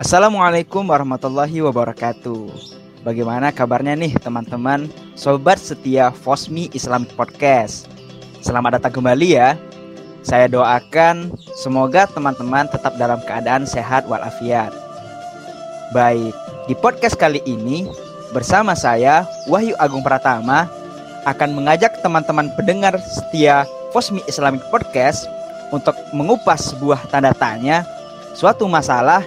[0.00, 2.48] Assalamualaikum warahmatullahi wabarakatuh.
[3.04, 7.84] Bagaimana kabarnya nih teman-teman sobat setia Fosmi Islamic Podcast?
[8.40, 9.60] Selamat datang kembali ya.
[10.24, 14.72] Saya doakan semoga teman-teman tetap dalam keadaan sehat walafiat.
[15.92, 16.32] Baik,
[16.64, 17.84] di podcast kali ini
[18.32, 20.64] bersama saya Wahyu Agung Pratama
[21.28, 25.28] akan mengajak teman-teman pendengar setia Fosmi Islamic Podcast
[25.68, 27.84] untuk mengupas sebuah tanda tanya
[28.32, 29.20] suatu masalah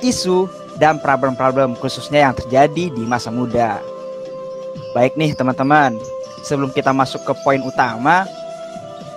[0.00, 3.82] isu, dan problem-problem khususnya yang terjadi di masa muda.
[4.94, 5.98] Baik nih teman-teman,
[6.46, 8.24] sebelum kita masuk ke poin utama,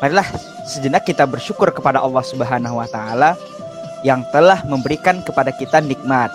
[0.02, 0.26] marilah
[0.66, 3.38] sejenak kita bersyukur kepada Allah Subhanahu wa taala
[4.02, 6.34] yang telah memberikan kepada kita nikmat.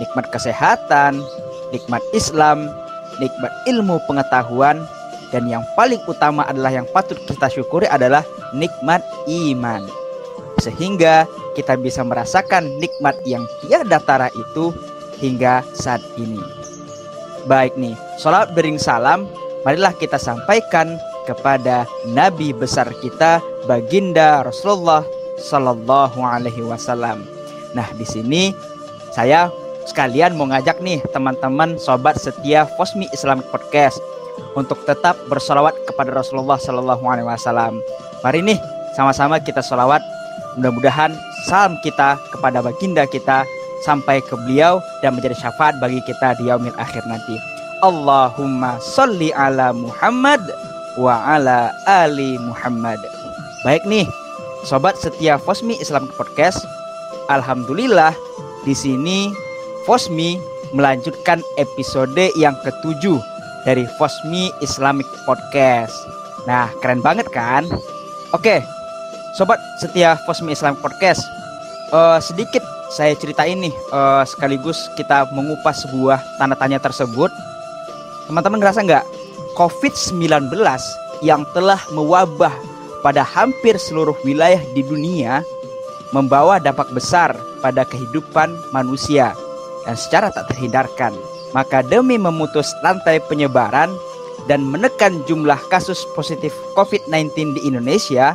[0.00, 1.20] Nikmat kesehatan,
[1.76, 2.72] nikmat Islam,
[3.20, 4.80] nikmat ilmu pengetahuan,
[5.28, 8.24] dan yang paling utama adalah yang patut kita syukuri adalah
[8.56, 9.99] nikmat iman.
[10.60, 11.24] Sehingga
[11.56, 14.70] kita bisa merasakan nikmat yang tiada tara itu
[15.20, 16.40] hingga saat ini.
[17.48, 19.24] Baik nih, sholat bering salam,
[19.64, 25.04] marilah kita sampaikan kepada Nabi besar kita, Baginda Rasulullah
[25.40, 27.24] Sallallahu Alaihi Wasallam.
[27.72, 28.52] Nah, di sini
[29.16, 29.48] saya
[29.88, 33.96] sekalian mau ngajak nih teman-teman sobat setia Fosmi Islamic Podcast
[34.52, 37.80] untuk tetap bersolawat kepada Rasulullah Sallallahu Alaihi Wasallam.
[38.20, 38.58] Mari nih
[38.94, 40.02] sama-sama kita solawat.
[40.60, 41.16] Mudah-mudahan
[41.48, 43.48] salam kita kepada baginda kita
[43.80, 47.40] sampai ke beliau dan menjadi syafaat bagi kita di yaumil akhir nanti.
[47.80, 50.44] Allahumma salli ala Muhammad
[51.00, 53.00] wa ala ali Muhammad.
[53.64, 54.04] Baik nih,
[54.68, 56.60] sobat setia Fosmi Islam Podcast.
[57.32, 58.12] Alhamdulillah
[58.68, 59.32] di sini
[59.88, 60.36] Fosmi
[60.76, 63.16] melanjutkan episode yang ketujuh
[63.64, 65.96] dari Fosmi Islamic Podcast.
[66.44, 67.64] Nah, keren banget kan?
[68.36, 68.60] Oke,
[69.30, 71.22] Sobat setia Fosmi Islam Podcast,
[71.94, 77.30] uh, sedikit saya ceritain nih uh, sekaligus kita mengupas sebuah tanda tanya tersebut.
[78.26, 79.04] Teman-teman ngerasa nggak
[79.54, 80.50] COVID-19
[81.22, 82.50] yang telah mewabah
[83.06, 85.46] pada hampir seluruh wilayah di dunia
[86.10, 87.30] membawa dampak besar
[87.62, 89.30] pada kehidupan manusia
[89.86, 91.14] dan secara tak terhindarkan.
[91.54, 93.94] Maka demi memutus rantai penyebaran
[94.50, 98.34] dan menekan jumlah kasus positif COVID-19 di Indonesia,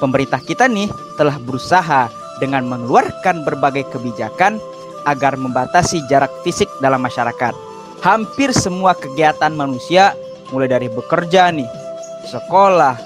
[0.00, 0.88] pemerintah kita nih
[1.20, 2.08] telah berusaha
[2.40, 4.56] dengan mengeluarkan berbagai kebijakan
[5.04, 7.52] agar membatasi jarak fisik dalam masyarakat.
[8.00, 10.16] Hampir semua kegiatan manusia
[10.50, 11.68] mulai dari bekerja nih,
[12.26, 12.96] sekolah,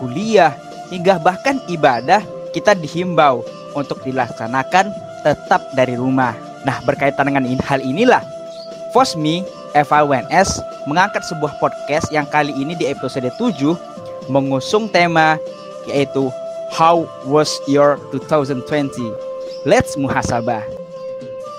[0.00, 0.56] kuliah,
[0.88, 2.24] hingga bahkan ibadah
[2.56, 3.44] kita dihimbau
[3.76, 4.88] untuk dilaksanakan
[5.20, 6.32] tetap dari rumah.
[6.64, 8.24] Nah, berkaitan dengan hal inilah
[8.96, 9.44] Fosmi
[9.76, 13.76] FAWNS mengangkat sebuah podcast yang kali ini di episode 7
[14.32, 15.36] mengusung tema
[15.88, 16.28] yaitu
[16.68, 18.60] How was your 2020?
[19.64, 20.60] Let's muhasabah.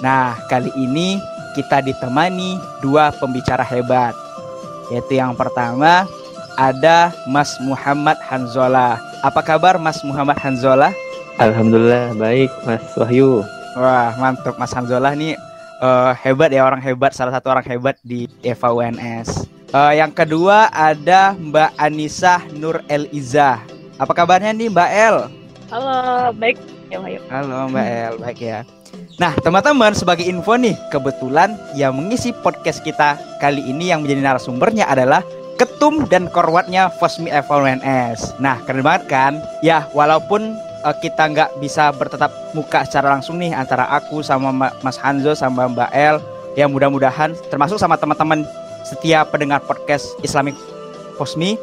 [0.06, 1.18] Nah, kali ini
[1.58, 4.14] kita ditemani dua pembicara hebat.
[4.94, 6.06] Yaitu yang pertama
[6.56, 9.02] ada Mas Muhammad Hanzola.
[9.26, 10.94] Apa kabar Mas Muhammad Hanzola?
[11.42, 13.42] Alhamdulillah baik Mas Wahyu.
[13.74, 15.34] Wah, mantap Mas Hanzola nih
[15.80, 19.48] uh, hebat ya orang hebat, salah satu orang hebat di Eva UNS.
[19.70, 23.79] Uh, yang kedua ada Mbak Anissa Nur Eliza.
[24.00, 25.16] Apa kabarnya nih Mbak El?
[25.68, 26.56] Halo, baik.
[26.88, 27.20] Ya, ayo.
[27.28, 28.60] Halo Mbak El, baik ya.
[29.20, 34.88] Nah, teman-teman, sebagai info nih, kebetulan yang mengisi podcast kita kali ini yang menjadi narasumbernya
[34.88, 35.20] adalah
[35.60, 38.40] ketum dan korwatnya Fosmi FLNS.
[38.40, 39.44] Nah, keren banget kan?
[39.60, 40.56] Ya, walaupun
[40.88, 45.68] uh, kita nggak bisa bertetap muka secara langsung nih antara aku sama Mas Hanzo sama
[45.68, 46.24] Mbak El,
[46.56, 48.48] ya mudah-mudahan termasuk sama teman-teman
[48.88, 50.56] setiap pendengar podcast Islamic
[51.20, 51.60] Fosmi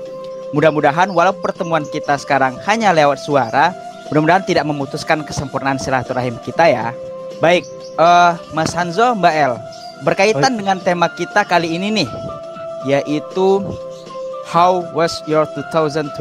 [0.57, 3.77] Mudah-mudahan walau pertemuan kita sekarang hanya lewat suara,
[4.09, 6.97] mudah-mudahan tidak memutuskan kesempurnaan silaturahim kita ya.
[7.45, 7.69] Baik,
[8.01, 9.53] uh, Mas Hanzo, Mbak El,
[10.01, 10.59] berkaitan Baik.
[10.65, 12.09] dengan tema kita kali ini nih,
[12.89, 13.61] yaitu
[14.49, 16.17] How was your 2020?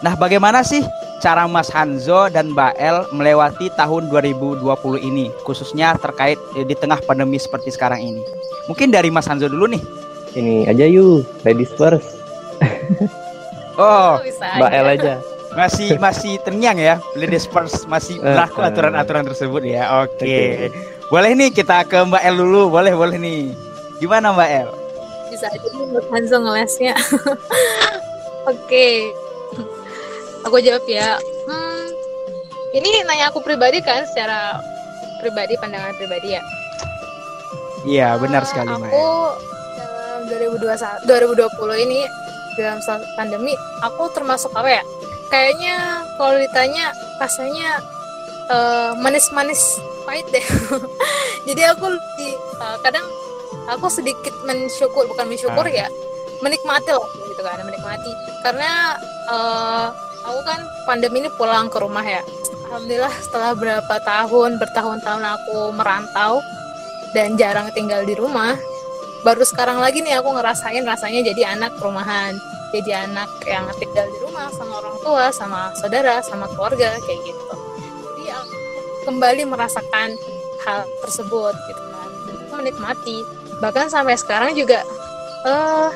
[0.00, 0.80] Nah, bagaimana sih
[1.20, 4.64] cara Mas Hanzo dan Mbak El melewati tahun 2020
[4.96, 8.24] ini, khususnya terkait eh, di tengah pandemi seperti sekarang ini?
[8.64, 9.82] Mungkin dari Mas Hanzo dulu nih.
[10.40, 12.16] Ini aja yuk, ladies first.
[13.78, 14.20] Oh,
[14.58, 15.14] Mbak El aja.
[15.52, 18.68] Masih masih tenyang ya, ladies first masih eh, berlaku eh.
[18.72, 20.00] aturan-aturan tersebut ya.
[20.00, 20.16] Oke.
[20.16, 20.48] Okay.
[20.72, 20.90] Okay.
[21.12, 23.52] Boleh nih kita ke Mbak El dulu, boleh boleh nih.
[24.00, 24.68] Gimana Mbak El?
[25.28, 26.94] Bisa aja nih Hanzo ngelesnya.
[28.48, 28.48] Oke.
[28.48, 28.92] okay.
[30.48, 31.20] Aku jawab ya.
[31.46, 31.86] Hmm,
[32.72, 34.58] ini nanya aku pribadi kan secara
[35.20, 36.42] pribadi pandangan pribadi ya.
[37.84, 38.88] Iya, benar sekali, Mbak.
[38.88, 39.06] Aku
[39.76, 42.00] dalam 2021 2020 ini
[42.58, 42.80] dalam
[43.16, 44.82] pandemi aku termasuk apa ya?
[45.32, 47.80] Kayaknya kalau ditanya rasanya
[48.52, 50.44] eh, manis-manis pahit deh.
[51.48, 53.06] Jadi aku lebih, eh, kadang
[53.70, 55.86] aku sedikit mensyukur bukan mensyukur Ah.
[55.86, 55.88] ya
[56.42, 58.10] menikmati lah gitu kan menikmati.
[58.42, 58.98] Karena
[59.30, 59.86] eh,
[60.26, 62.20] aku kan pandemi ini pulang ke rumah ya.
[62.72, 66.40] Alhamdulillah setelah berapa tahun bertahun-tahun aku merantau
[67.12, 68.56] dan jarang tinggal di rumah
[69.22, 72.34] baru sekarang lagi nih aku ngerasain rasanya jadi anak rumahan.
[72.74, 77.44] Jadi anak yang tinggal di rumah sama orang tua sama saudara sama keluarga kayak gitu.
[77.84, 78.56] Jadi aku
[79.06, 80.16] kembali merasakan
[80.66, 82.10] hal tersebut gitu kan.
[82.58, 83.22] Menikmati.
[83.62, 84.82] Bahkan sampai sekarang juga
[85.46, 85.90] eh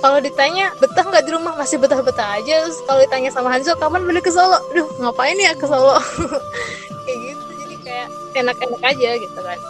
[0.00, 1.54] kalau ditanya betah nggak di rumah?
[1.56, 2.66] Masih betah-betah aja.
[2.66, 4.60] Terus kalau ditanya sama Hanzo kapan balik ke Solo?
[4.74, 5.96] Duh ngapain ya ke Solo?
[7.06, 7.42] Kayak gitu.
[7.64, 9.60] Jadi kayak enak-enak aja gitu kan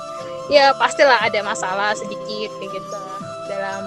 [0.50, 2.98] ya pastilah ada masalah sedikit kayak gitu
[3.46, 3.84] dalam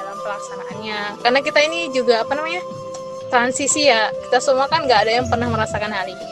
[0.00, 1.20] dalam pelaksanaannya.
[1.20, 2.64] Karena kita ini juga apa namanya
[3.28, 4.08] transisi ya.
[4.26, 6.26] Kita semua kan nggak ada yang pernah merasakan hal ini.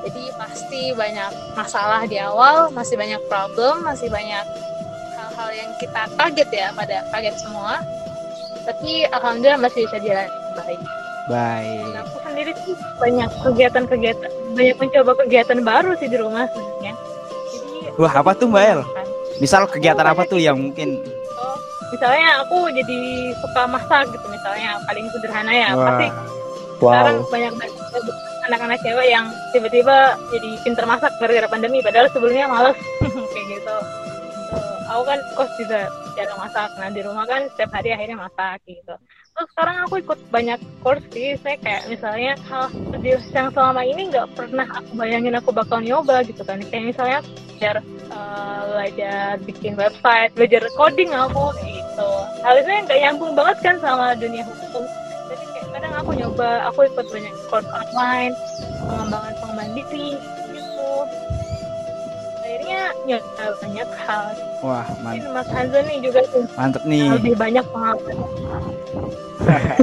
[0.00, 4.46] Jadi pasti banyak masalah di awal masih banyak problem masih banyak
[5.12, 7.82] hal-hal yang kita kaget ya pada kaget semua.
[8.64, 10.80] Tapi alhamdulillah masih bisa jalan baik.
[11.30, 11.86] Baik.
[11.94, 16.94] dan aku sendiri sih banyak kegiatan-kegiatan banyak mencoba kegiatan baru sih di rumah sebenarnya.
[17.54, 18.80] Jadi Wah, apa tuh, Mbak El?
[19.40, 21.00] Misal kegiatan apa tuh yang mungkin?
[21.34, 21.56] Oh,
[21.88, 23.00] misalnya aku jadi
[23.40, 25.68] suka masak gitu misalnya paling sederhana ya.
[25.72, 26.08] Pasti
[26.80, 27.28] sekarang Wow.
[27.28, 28.04] banyak banget
[28.48, 32.76] anak-anak cewek yang tiba-tiba jadi pinter masak gara-gara pandemi padahal sebelumnya males.
[33.32, 33.76] Kayak gitu.
[34.90, 36.68] Aku kan kos juga jarang masak.
[36.76, 38.94] Nah di rumah kan setiap hari akhirnya masak gitu
[39.52, 41.36] sekarang aku ikut banyak course sih.
[41.40, 42.68] Saya kayak misalnya hal
[43.00, 46.60] yang selama ini nggak pernah aku bayangin aku bakal nyoba gitu kan.
[46.68, 47.76] Kayak misalnya belajar
[48.12, 52.10] eh, belajar bikin website belajar coding aku gitu.
[52.44, 54.84] Yang nggak nyambung banget kan sama dunia hukum.
[55.30, 58.34] Jadi kayak kadang aku nyoba aku ikut banyak course online
[58.80, 60.08] pengembangan pengembangan diri
[63.04, 63.18] ya
[63.56, 64.26] banyak hal
[64.60, 67.06] wah mungkin man- Mas Hanzo nih juga tuh mantep nih.
[67.10, 68.16] lebih banyak pengalaman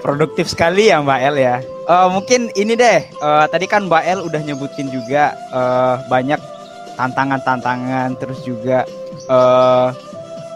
[0.00, 1.56] Produktif sekali ya Mbak El ya.
[1.60, 3.04] Eh, mungkin ini deh.
[3.04, 6.40] eh, tadi kan Mbak El udah nyebutin juga eh, banyak
[6.96, 8.88] tantangan-tantangan, terus juga
[9.28, 9.88] eh,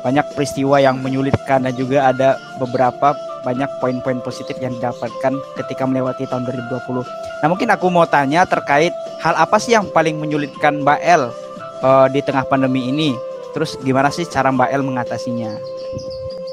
[0.01, 6.25] banyak peristiwa yang menyulitkan dan juga ada beberapa banyak poin-poin positif yang didapatkan ketika melewati
[6.25, 7.05] tahun 2020.
[7.39, 11.33] Nah mungkin aku mau tanya terkait hal apa sih yang paling menyulitkan Mbak El
[11.81, 13.17] eh, di tengah pandemi ini?
[13.57, 15.57] Terus gimana sih cara Mbak El mengatasinya?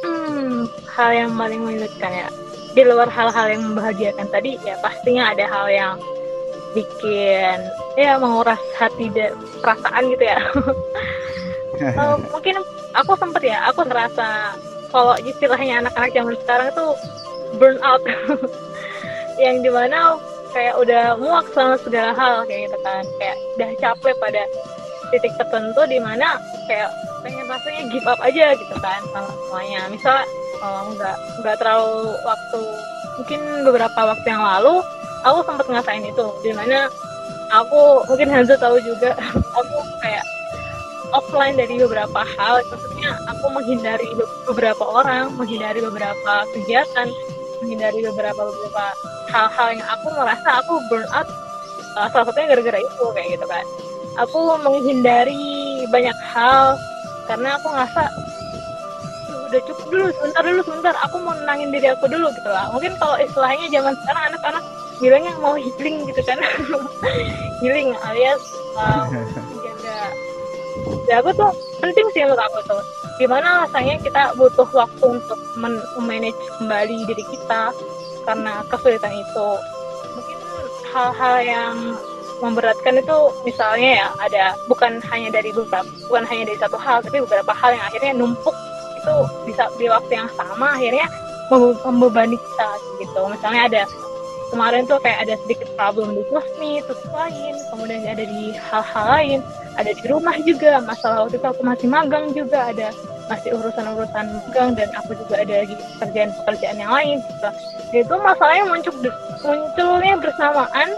[0.07, 2.27] Hmm, hal yang paling menyulitkan ya.
[2.71, 5.94] Di luar hal-hal yang membahagiakan tadi, ya pastinya ada hal yang
[6.71, 7.59] bikin
[8.00, 10.39] ya menguras hati dan perasaan gitu ya.
[11.81, 12.62] Eh, mungkin
[12.94, 14.53] aku sempet ya, aku ngerasa
[14.94, 16.94] kalau istilahnya anak-anak zaman sekarang tuh
[17.57, 18.03] burn out,
[19.41, 20.19] yang di mana
[20.51, 24.44] kayak udah muak sama segala hal kayak gitu kan, kayak udah capek pada
[25.12, 29.81] titik tertentu di mana kayak pengen rasanya give up aja gitu kan sama semuanya.
[29.92, 30.18] Misal
[30.63, 32.62] oh, nggak nggak terlalu waktu
[33.19, 34.75] mungkin beberapa waktu yang lalu
[35.27, 36.25] aku sempat ngasain itu.
[36.42, 36.88] Di mana
[37.51, 39.15] aku mungkin Hanzo tahu juga
[39.59, 40.25] aku kayak
[41.12, 42.63] offline dari beberapa hal.
[42.71, 47.12] Maksudnya aku menghindari be- beberapa orang menghindari beberapa kegiatan
[47.62, 48.86] menghindari beberapa beberapa
[49.30, 51.30] hal-hal yang aku merasa aku burn out.
[51.96, 53.66] Uh, salah satunya gara-gara itu kayak gitu kan
[54.19, 56.75] aku menghindari banyak hal
[57.30, 58.04] karena aku ngerasa
[59.31, 62.68] "Duh, udah cukup dulu sebentar dulu sebentar aku mau nenangin diri aku dulu gitu lah.
[62.76, 64.64] Mungkin kalau istilahnya zaman sekarang anak-anak
[65.00, 66.38] bilangnya mau healing gitu kan.
[67.62, 68.42] Healing alias
[68.74, 69.06] uh,
[69.54, 70.00] menjaga.
[71.06, 72.81] Ya aku tuh penting sih menurut aku tuh
[73.21, 75.37] gimana rasanya kita butuh waktu untuk
[76.01, 77.69] manage kembali diri kita
[78.25, 79.49] karena kesulitan itu?
[80.18, 80.37] Mungkin
[80.90, 81.75] hal-hal yang
[82.42, 87.21] memberatkan itu misalnya ya ada bukan hanya dari beberapa bukan hanya dari satu hal tapi
[87.21, 88.57] beberapa hal yang akhirnya numpuk
[88.97, 91.06] itu bisa di waktu yang sama akhirnya
[91.54, 93.21] membe- membebani kita gitu.
[93.30, 93.83] Misalnya ada
[94.49, 99.40] kemarin tuh kayak ada sedikit problem di resmi terus lain kemudian ada di hal-hal lain
[99.80, 102.92] ada di rumah juga masalah waktu itu aku masih magang juga ada
[103.31, 107.50] masih urusan-urusan magang dan aku juga ada lagi pekerjaan-pekerjaan yang lain gitu.
[108.04, 108.94] Itu masalahnya muncul
[109.40, 110.90] munculnya bersamaan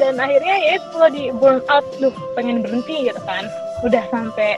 [0.00, 3.44] dan akhirnya ya itu di burn out duh pengen berhenti gitu kan.
[3.84, 4.56] Udah sampai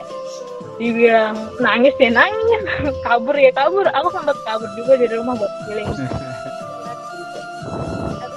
[0.79, 2.63] dibilang nangis ya nangis.
[3.05, 3.83] Kabur ya kabur.
[3.91, 5.91] Aku sempat kabur juga dari rumah buat healing.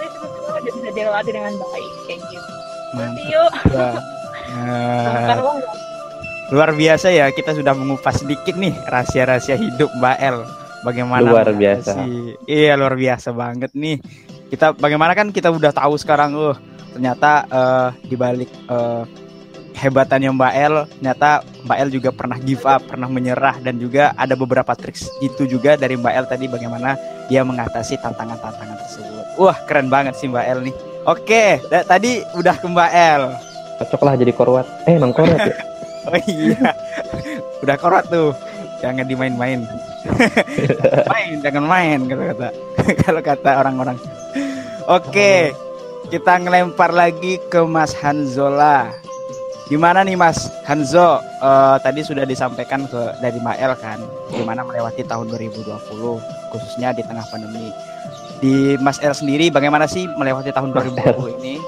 [0.01, 2.51] Least itu semua udah bisa dilewati dengan baik kayak gitu.
[2.91, 3.23] Mantap.
[3.31, 3.55] yuk
[6.51, 10.39] luar biasa ya kita sudah mengupas sedikit nih rahasia-rahasia hidup Mbak El.
[10.81, 14.01] Bagaimana Luar mengatasi- Iya luar biasa banget nih.
[14.49, 16.57] Kita bagaimana kan kita udah tahu sekarang oh
[16.91, 19.03] ternyata eh, di balik eh,
[19.79, 21.31] hebatannya Mbak El, ternyata
[21.65, 25.79] Mbak El juga pernah give up, pernah menyerah dan juga ada beberapa triks itu juga
[25.79, 26.99] dari Mbak El tadi bagaimana
[27.31, 29.25] dia mengatasi tantangan-tantangan tersebut.
[29.39, 30.75] Wah, keren banget sih Mbak El nih.
[31.07, 33.23] Oke, tadi udah ke Mbak El.
[33.79, 34.67] Cocok lah jadi korwat.
[34.85, 35.57] Eh, emang korwat ya?
[36.09, 36.73] Oh iya.
[37.61, 38.33] Udah korot tuh.
[38.81, 39.69] Jangan dimain-main.
[41.13, 42.49] main, jangan main kata kata.
[43.05, 43.97] Kalau kata orang-orang.
[44.89, 45.53] Oke.
[46.11, 48.91] Kita ngelempar lagi ke Mas Hanzola.
[49.71, 51.23] Gimana nih Mas Hanzo?
[51.23, 54.03] Eh, tadi sudah disampaikan ke dari Mael kan,
[54.35, 55.71] gimana melewati tahun 2020
[56.51, 57.71] khususnya di tengah pandemi.
[58.43, 61.63] Di Mas El sendiri bagaimana sih melewati tahun 2020 ini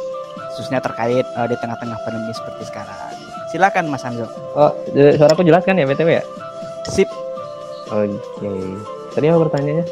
[0.50, 3.31] khususnya terkait eh, di tengah-tengah pandemi seperti sekarang.
[3.52, 4.24] Silakan Mas Hanzo.
[4.56, 6.24] Oh, suaraku jelas kan ya BTW ya?
[6.88, 7.08] Sip.
[7.86, 8.48] Oke.
[9.12, 9.86] Tadi apa pertanyaannya?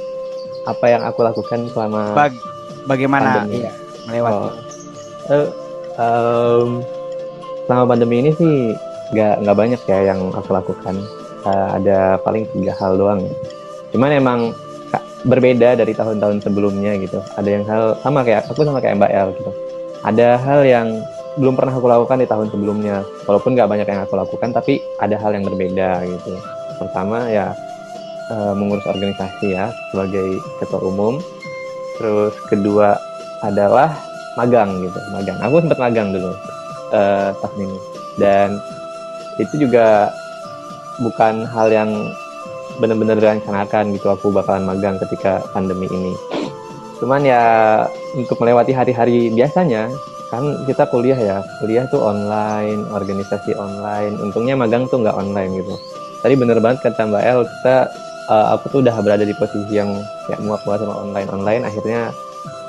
[0.65, 2.41] Apa yang aku lakukan selama Bag-
[2.85, 3.61] bagaimana Pandemi.
[3.61, 3.73] iya,
[4.09, 4.37] melewati?
[4.41, 4.53] Oh.
[5.31, 5.49] Eh,
[5.95, 6.69] em,
[7.65, 8.73] selama pandemi ini sih
[9.13, 10.97] nggak nggak banyak ya yang aku lakukan.
[11.41, 13.21] Eh, ada paling tiga hal doang.
[13.23, 13.33] ya.
[13.93, 14.41] Cuman emang
[15.21, 17.21] berbeda dari tahun-tahun sebelumnya gitu.
[17.37, 19.53] Ada yang hal sama kayak aku sama kayak Mbak El gitu.
[20.01, 20.89] Ada hal yang
[21.39, 23.07] belum pernah aku lakukan di tahun sebelumnya.
[23.29, 26.35] Walaupun nggak banyak yang aku lakukan, tapi ada hal yang berbeda gitu.
[26.81, 27.55] Pertama ya
[28.33, 31.23] eh, mengurus organisasi ya sebagai ketua umum.
[32.01, 32.97] Terus kedua
[33.45, 33.93] adalah
[34.35, 35.39] magang gitu, magang.
[35.45, 36.33] Aku sempat magang dulu
[36.97, 37.79] eh, tahun ini
[38.19, 38.61] dan
[39.41, 40.13] itu juga
[41.01, 41.91] bukan hal yang
[42.77, 46.13] benar-benar direncanakan gitu aku bakalan magang ketika pandemi ini.
[47.01, 47.45] Cuman ya
[48.13, 49.89] untuk melewati hari-hari biasanya
[50.31, 54.15] kan kita kuliah ya, kuliah tuh online, organisasi online.
[54.23, 55.75] Untungnya magang tuh nggak online gitu.
[56.23, 57.77] Tadi bener banget kata Mbak El, kita
[58.31, 59.91] eh, aku tuh udah berada di posisi yang
[60.31, 61.63] kayak muak banget sama online online.
[61.67, 62.15] Akhirnya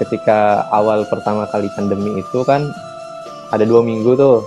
[0.01, 2.73] ketika awal pertama kali pandemi itu kan
[3.53, 4.41] ada dua minggu tuh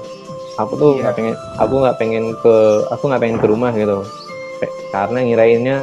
[0.59, 1.01] aku tuh Iya.
[1.07, 2.55] nggak pengen aku nggak pengen ke
[2.91, 3.99] aku nggak pengen ke rumah gitu
[4.91, 5.77] karena ngirainnya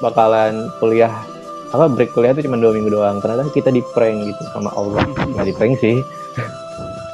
[0.00, 1.12] bakalan kuliah
[1.72, 5.04] apa break kuliah tuh cuma dua minggu doang ternyata kita di prank gitu sama Allah
[5.08, 6.04] nggak di prank sih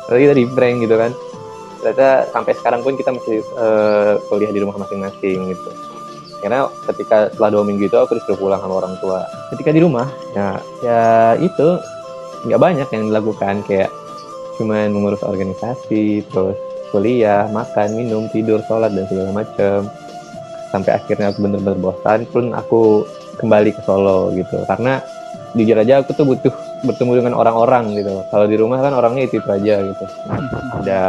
[0.08, 1.12] tapi kita di prank gitu kan.
[1.78, 5.70] Ternyata sampai sekarang pun kita masih eh, kuliah di rumah masing-masing gitu.
[6.40, 9.22] Karena ketika setelah dua minggu itu aku disuruh pulang sama orang tua.
[9.54, 11.02] Ketika di rumah ya ya
[11.38, 11.78] itu
[12.48, 13.54] nggak banyak yang dilakukan.
[13.68, 13.92] Kayak
[14.58, 16.58] cuman mengurus organisasi terus
[16.90, 19.86] kuliah makan minum tidur sholat dan segala macam
[20.72, 23.04] sampai akhirnya aku bener-bener bosan pun aku
[23.38, 24.66] kembali ke Solo gitu.
[24.66, 24.98] Karena
[25.54, 26.54] jujur aja aku tuh butuh
[26.84, 28.22] bertemu dengan orang-orang gitu.
[28.30, 30.04] Kalau di rumah kan orangnya itu itu aja gitu.
[30.82, 31.02] Ada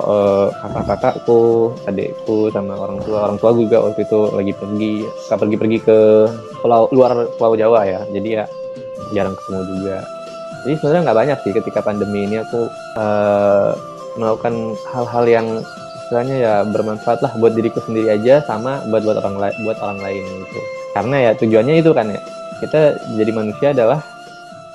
[0.00, 1.40] eh, kakak-kakakku
[1.84, 3.18] adikku sama orang tua.
[3.28, 4.92] Orang tua juga waktu itu lagi pergi
[5.26, 5.98] suka pergi-pergi ke
[6.64, 8.00] pulau luar pulau Jawa ya.
[8.10, 8.44] Jadi ya
[9.12, 9.96] jarang ketemu juga.
[10.66, 12.60] Jadi sebenarnya nggak banyak sih ketika pandemi ini aku
[12.98, 13.70] eh,
[14.16, 15.46] melakukan hal-hal yang
[16.06, 20.00] istilahnya ya bermanfaat lah buat diriku sendiri aja sama buat buat orang lain buat orang
[20.00, 20.60] lain gitu.
[20.96, 22.20] Karena ya tujuannya itu kan ya
[22.64, 24.00] kita jadi manusia adalah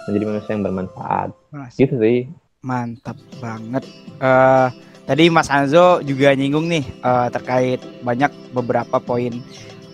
[0.10, 2.30] menjadi manusia yang bermanfaat Mas, gitu sih
[2.62, 3.82] Mantap banget.
[4.22, 4.68] Eh
[5.10, 9.34] tadi Mas Anzo juga nyinggung nih eh, terkait banyak beberapa poin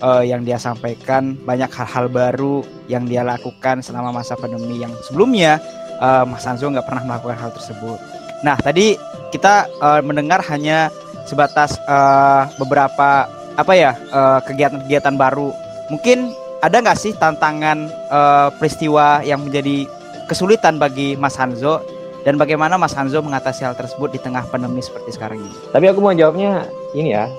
[0.04, 5.64] eh, yang dia sampaikan, banyak hal-hal baru yang dia lakukan selama masa pandemi yang sebelumnya
[6.04, 8.00] eh, Mas Anzo nggak pernah melakukan hal tersebut.
[8.44, 9.00] Nah tadi
[9.32, 10.92] kita eh, mendengar hanya
[11.24, 15.56] sebatas eh, beberapa apa ya eh, kegiatan-kegiatan baru.
[15.88, 19.88] Mungkin ada nggak sih tantangan eh, peristiwa yang menjadi
[20.28, 21.80] kesulitan bagi Mas Hanzo
[22.22, 25.52] dan bagaimana Mas Hanzo mengatasi hal tersebut di tengah pandemi seperti sekarang ini?
[25.72, 27.32] tapi aku mau jawabnya ini ya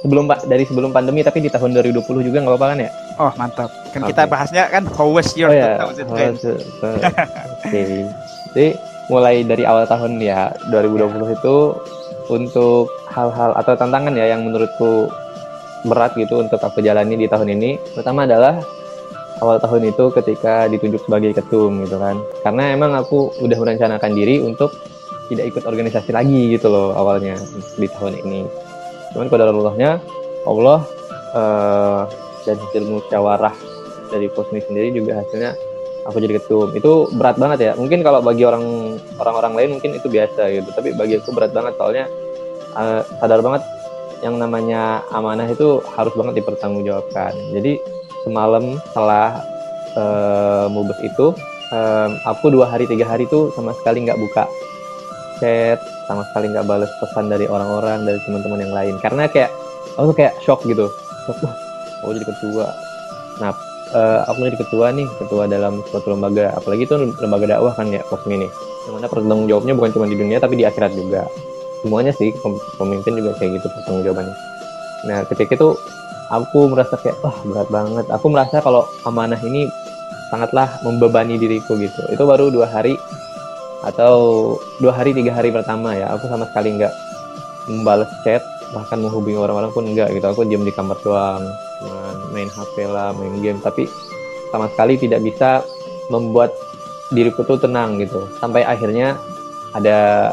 [0.00, 3.30] sebelum pak dari sebelum pandemi tapi di tahun 2020 juga nggak apa-apa kan ya Oh
[3.38, 4.30] mantap, kan kita Oke.
[4.34, 6.10] bahasnya kan how was your oh ya 2020?
[6.10, 7.02] Oh, se- se-
[7.62, 7.82] oke
[8.52, 8.68] jadi
[9.06, 11.56] mulai dari awal tahun ya 2020 itu
[12.26, 15.12] untuk hal-hal atau tantangan ya yang menurutku
[15.84, 18.58] berat gitu untuk aku jalani di tahun ini pertama adalah
[19.44, 22.16] awal tahun itu ketika ditunjuk sebagai ketum gitu kan.
[22.40, 24.72] Karena emang aku udah merencanakan diri untuk
[25.28, 27.36] tidak ikut organisasi lagi gitu loh awalnya
[27.76, 28.48] di tahun ini.
[29.12, 30.00] Cuman pada Allahnya
[30.48, 30.80] Allah
[31.36, 32.00] eh,
[32.44, 33.54] dan hasil musyawarah
[34.12, 35.56] dari Posmi sendiri juga hasilnya
[36.08, 36.72] aku jadi ketum.
[36.72, 37.72] Itu berat banget ya.
[37.76, 40.68] Mungkin kalau bagi orang orang-orang lain mungkin itu biasa gitu.
[40.72, 42.04] Tapi bagi aku berat banget soalnya
[42.76, 43.62] eh, sadar banget
[44.24, 47.32] yang namanya amanah itu harus banget dipertanggungjawabkan.
[47.52, 47.76] Jadi
[48.24, 49.44] semalam setelah
[49.94, 51.36] eh, mubes itu
[51.70, 54.44] em, aku dua hari tiga hari tuh sama sekali nggak buka
[55.38, 58.94] chat sama sekali nggak balas pesan dari orang-orang dari teman-teman yang lain.
[59.00, 59.50] Karena kayak
[59.96, 60.88] aku tuh kayak shock gitu.
[62.04, 62.68] Aku jadi ketua.
[63.40, 63.50] Nah
[63.96, 66.52] eh, aku jadi ketua nih ketua dalam suatu lembaga.
[66.56, 68.50] Apalagi itu lembaga dakwah kan ya Kosmi nih
[68.84, 71.24] yang mana pertanggung jawabnya bukan cuma di dunia tapi di akhirat juga.
[71.80, 72.32] Semuanya sih
[72.80, 74.36] pemimpin juga kayak gitu pertanggung jawabannya.
[75.08, 75.68] Nah ketika itu
[76.34, 78.06] aku merasa kayak wah berat banget.
[78.10, 79.70] Aku merasa kalau amanah ini
[80.32, 82.02] sangatlah membebani diriku gitu.
[82.10, 82.98] Itu baru dua hari
[83.84, 86.10] atau dua hari tiga hari pertama ya.
[86.16, 86.92] Aku sama sekali nggak
[87.70, 88.42] membalas chat
[88.74, 90.26] bahkan menghubungi orang-orang pun enggak gitu.
[90.26, 91.44] Aku diam di kamar doang
[92.34, 93.62] main HP lah main game.
[93.62, 93.86] Tapi
[94.50, 95.62] sama sekali tidak bisa
[96.10, 96.50] membuat
[97.14, 98.26] diriku tuh tenang gitu.
[98.42, 99.14] Sampai akhirnya
[99.74, 100.30] ada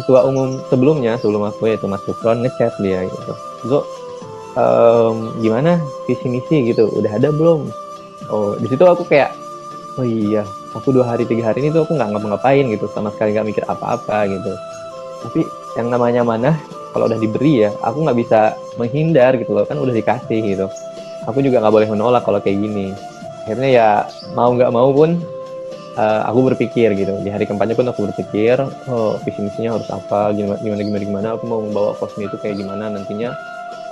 [0.00, 3.32] ketua umum sebelumnya sebelum aku yaitu Mas Sukron ngechat dia gitu.
[3.68, 3.78] Zo
[4.58, 7.68] um, gimana visi misi gitu udah ada belum?
[8.32, 9.34] Oh di situ aku kayak
[10.00, 10.42] oh iya
[10.74, 13.64] aku dua hari tiga hari ini tuh aku nggak ngapa-ngapain gitu sama sekali nggak mikir
[13.66, 14.52] apa-apa gitu.
[15.24, 15.40] Tapi
[15.78, 16.50] yang namanya mana
[16.94, 20.66] kalau udah diberi ya aku nggak bisa menghindar gitu loh kan udah dikasih gitu.
[21.30, 22.92] Aku juga nggak boleh menolak kalau kayak gini.
[23.44, 23.88] Akhirnya ya
[24.32, 25.20] mau nggak mau pun
[25.96, 27.12] uh, aku berpikir gitu.
[27.20, 28.56] Di hari keempatnya pun aku berpikir
[28.88, 32.60] oh visi misinya harus apa gimana gimana gimana gimana aku mau membawa kosmi itu kayak
[32.60, 33.32] gimana nantinya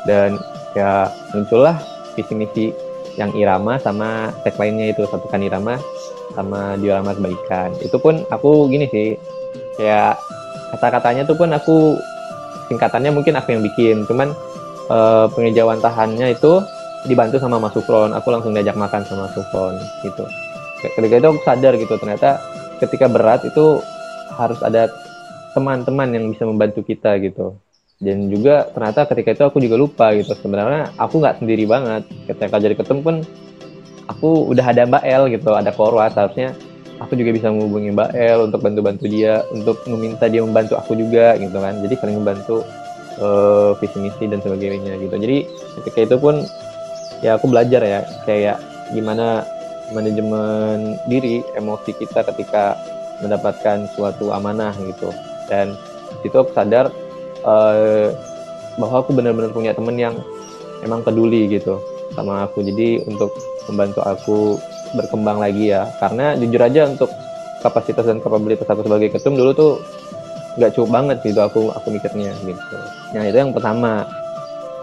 [0.09, 0.41] dan
[0.73, 1.79] ya muncullah
[2.17, 2.67] visi misi
[3.21, 5.77] yang irama sama tagline-nya itu satukan irama
[6.33, 7.77] sama diorama kebaikan.
[7.85, 9.17] Itu pun aku gini sih
[9.77, 10.17] kayak
[10.73, 12.01] kata-katanya tuh pun aku
[12.73, 13.97] singkatannya mungkin aku yang bikin.
[14.09, 14.33] Cuman
[14.89, 16.65] uh, pengejauhan tahannya itu
[17.05, 18.17] dibantu sama Mas Sufron.
[18.17, 20.25] Aku langsung diajak makan sama Sufron gitu.
[20.83, 22.41] Ketika itu aku sadar gitu ternyata
[22.81, 23.79] ketika berat itu
[24.35, 24.91] harus ada
[25.53, 27.55] teman-teman yang bisa membantu kita gitu
[28.03, 30.35] dan juga ternyata ketika itu aku juga lupa gitu.
[30.35, 32.03] Sebenarnya aku nggak sendiri banget.
[32.27, 33.17] Ketika jadi ketemu pun
[34.11, 36.11] aku udah ada Mbak El gitu ada korwa.
[36.11, 36.51] Seharusnya
[36.99, 41.39] aku juga bisa menghubungi Mbak El untuk bantu-bantu dia untuk meminta dia membantu aku juga
[41.39, 41.79] gitu kan.
[41.79, 42.67] Jadi saling membantu
[43.23, 45.15] uh, visi misi dan sebagainya gitu.
[45.15, 45.39] Jadi
[45.79, 46.43] ketika itu pun
[47.23, 48.59] ya aku belajar ya kayak
[48.91, 49.47] gimana
[49.95, 52.75] manajemen diri emosi kita ketika
[53.23, 55.15] mendapatkan suatu amanah gitu.
[55.47, 55.79] Dan
[56.27, 56.91] itu aku sadar
[57.47, 58.11] uh,
[58.81, 60.15] bahwa aku benar-benar punya temen yang
[60.83, 61.79] emang peduli gitu
[62.17, 62.65] sama aku.
[62.65, 63.33] Jadi untuk
[63.71, 64.39] membantu aku
[64.97, 65.89] berkembang lagi ya.
[66.01, 67.11] Karena jujur aja untuk
[67.63, 69.73] kapasitas dan kapabilitas aku sebagai ketum dulu tuh
[70.59, 72.77] nggak cukup banget gitu aku aku mikirnya gitu.
[73.17, 74.05] Nah itu yang pertama.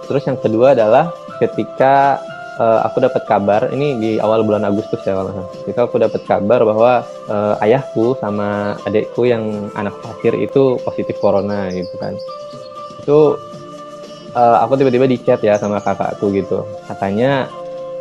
[0.09, 2.17] Terus yang kedua adalah ketika
[2.59, 6.65] uh, aku dapat kabar ini di awal bulan Agustus ya kalau itu aku dapat kabar
[6.67, 6.91] bahwa
[7.31, 12.13] uh, ayahku sama adikku yang anak terakhir itu positif corona gitu kan
[13.09, 13.41] itu
[14.37, 16.61] uh, aku tiba-tiba di chat ya sama kakakku gitu.
[16.85, 17.49] Katanya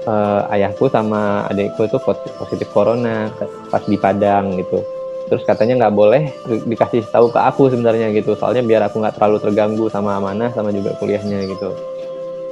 [0.05, 1.97] uh, ayahku sama adikku itu
[2.37, 3.33] positif corona
[3.73, 4.85] pas di Padang gitu.
[5.33, 6.23] Terus katanya nggak boleh
[6.69, 8.37] dikasih tahu ke aku sebenarnya gitu.
[8.37, 11.73] Soalnya biar aku nggak terlalu terganggu sama amanah sama juga kuliahnya gitu.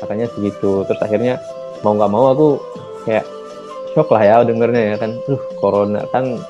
[0.00, 0.84] Katanya segitu.
[0.88, 1.36] Terus akhirnya
[1.84, 2.48] mau nggak mau aku
[3.04, 3.24] kayak
[3.92, 5.12] shock lah ya dengernya ya kan.
[5.28, 6.40] Duh, corona kan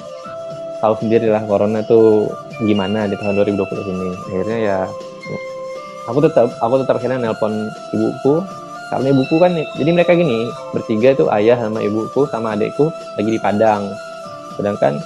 [0.83, 2.27] tahu sendiri lah corona tuh
[2.63, 4.09] gimana di tahun 2020 ini.
[4.27, 4.79] Akhirnya ya
[6.07, 8.43] aku tetap aku tetap akhirnya nelpon ibuku.
[8.87, 12.87] Karena ibuku kan jadi mereka gini bertiga itu ayah sama ibuku sama adikku
[13.19, 13.91] lagi di Padang.
[14.55, 15.03] Sedangkan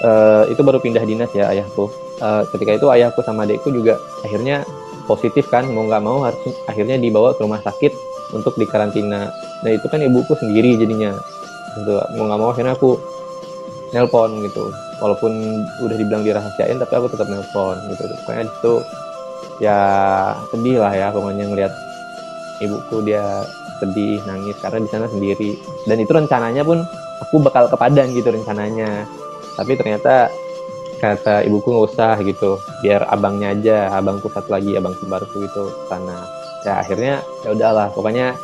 [0.00, 1.92] uh, itu baru pindah dinas ya ayahku.
[2.24, 4.64] Uh, ketika itu ayahku sama adikku juga akhirnya
[5.04, 6.40] positif kan mau nggak mau harus
[6.72, 7.92] akhirnya dibawa ke rumah sakit
[8.32, 9.28] untuk dikarantina.
[9.60, 11.12] Nah itu kan ibuku sendiri jadinya.
[11.76, 12.96] Gitu mau nggak mau akhirnya aku
[13.92, 14.72] nelpon gitu.
[15.04, 15.32] Walaupun
[15.84, 18.08] udah dibilang dirahasiain tapi aku tetap nelpon gitu.
[18.24, 18.72] Pokoknya itu
[19.58, 19.78] ya
[20.50, 21.72] sedih lah ya pokoknya ngelihat
[22.62, 23.46] ibuku dia
[23.78, 25.54] sedih nangis karena di sana sendiri.
[25.86, 26.82] Dan itu rencananya pun
[27.22, 29.06] aku bakal ke Padang gitu rencananya.
[29.54, 30.30] Tapi ternyata
[30.98, 36.26] kata ibuku nggak usah gitu biar abangnya aja abangku satu lagi abangku baruku itu sana.
[36.66, 38.34] Ya akhirnya ya udahlah pokoknya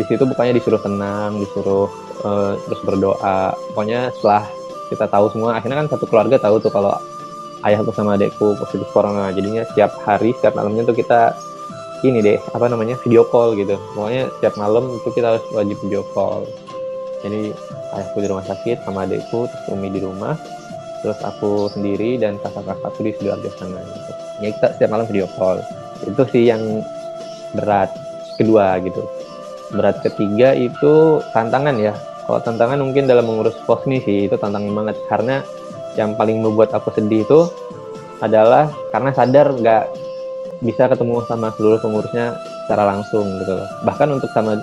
[0.00, 1.88] di situ pokoknya disuruh tenang disuruh
[2.24, 3.52] uh, terus berdoa.
[3.72, 4.48] Pokoknya setelah
[4.88, 6.96] kita tahu semua akhirnya kan satu keluarga tahu tuh kalau
[7.66, 9.32] ayahku sama adekku positif corona.
[9.34, 11.34] Jadinya setiap hari setiap malamnya tuh kita
[12.00, 13.76] ini deh apa namanya video call gitu.
[13.92, 16.48] Pokoknya setiap malam itu kita harus wajib video call.
[17.20, 17.52] Jadi
[17.96, 20.34] ayahku di rumah sakit sama adekku terus Umi di rumah
[21.00, 24.12] terus aku sendiri dan kakak-kakakku di sidoarjo sana gitu.
[24.44, 25.60] ya kita setiap malam video call.
[26.04, 26.84] Itu sih yang
[27.56, 27.92] berat
[28.40, 29.04] kedua gitu.
[29.72, 31.92] Berat ketiga itu tantangan ya.
[32.24, 34.96] Kalau tantangan mungkin dalam mengurus posmi sih itu tantangan banget.
[35.08, 35.44] Karena
[36.00, 37.40] yang paling membuat aku sedih itu
[38.24, 39.84] adalah karena sadar nggak
[40.64, 43.68] bisa ketemu sama seluruh pengurusnya secara langsung gitu loh.
[43.84, 44.60] Bahkan untuk sama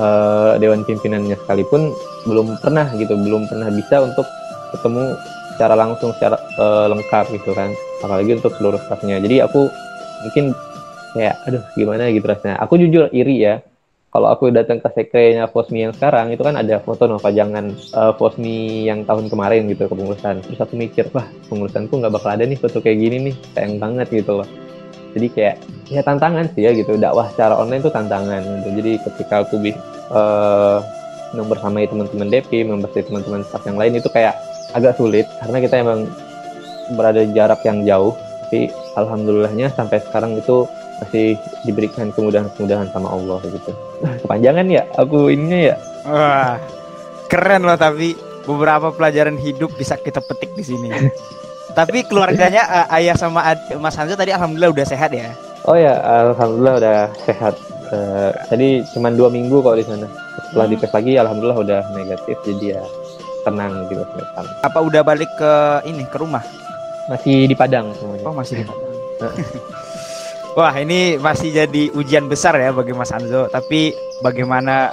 [0.00, 1.92] uh, dewan pimpinannya sekalipun
[2.28, 4.24] belum pernah gitu, belum pernah bisa untuk
[4.72, 5.16] ketemu
[5.56, 7.72] secara langsung secara uh, lengkap gitu kan.
[8.04, 9.20] Apalagi untuk seluruh staffnya.
[9.20, 9.68] Jadi aku
[10.28, 10.52] mungkin
[11.16, 12.60] kayak aduh gimana gitu rasanya.
[12.60, 13.64] Aku jujur iri ya
[14.10, 18.12] kalau aku datang ke sekrenya Fosmi yang sekarang itu kan ada foto Nova Jangan uh,
[18.18, 22.58] Fosmi yang tahun kemarin gitu kepengurusan terus aku mikir wah pengurusanku nggak bakal ada nih
[22.58, 24.48] foto kayak gini nih sayang banget gitu loh.
[25.10, 25.56] Jadi kayak
[25.90, 28.68] ya tantangan sih ya gitu dakwah secara online itu tantangan gitu.
[28.82, 29.56] jadi ketika aku
[30.14, 30.78] uh,
[31.34, 34.34] membersamai teman-teman DP membersih teman-teman staff yang lain itu kayak
[34.74, 35.26] agak sulit.
[35.38, 36.10] Karena kita emang
[36.98, 38.14] berada di jarak yang jauh
[38.50, 38.66] tapi
[38.98, 40.66] alhamdulillahnya sampai sekarang itu
[41.00, 43.72] masih diberikan kemudahan-kemudahan sama Allah gitu.
[44.24, 45.76] Kepanjangan ya aku ininya ya.
[46.04, 46.56] Wah,
[47.32, 50.88] keren loh tapi beberapa pelajaran hidup bisa kita petik di sini.
[51.78, 55.32] tapi keluarganya uh, ayah sama Mas Hanzo tadi alhamdulillah udah sehat ya.
[55.68, 56.00] Oh ya,
[56.32, 57.54] alhamdulillah udah sehat.
[57.90, 60.08] Uh, tadi cuma dua minggu kalau di sana.
[60.48, 60.74] Setelah hmm.
[60.76, 62.82] dites lagi, alhamdulillah udah negatif, jadi ya
[63.44, 64.46] tenang di Batam.
[64.64, 65.52] Apa udah balik ke
[65.88, 66.44] ini ke rumah?
[67.08, 68.24] Masih di Padang semuanya.
[68.24, 68.92] Oh masih di Padang.
[70.58, 73.46] Wah ini masih jadi ujian besar ya bagi Mas Anzo.
[73.46, 74.90] Tapi bagaimana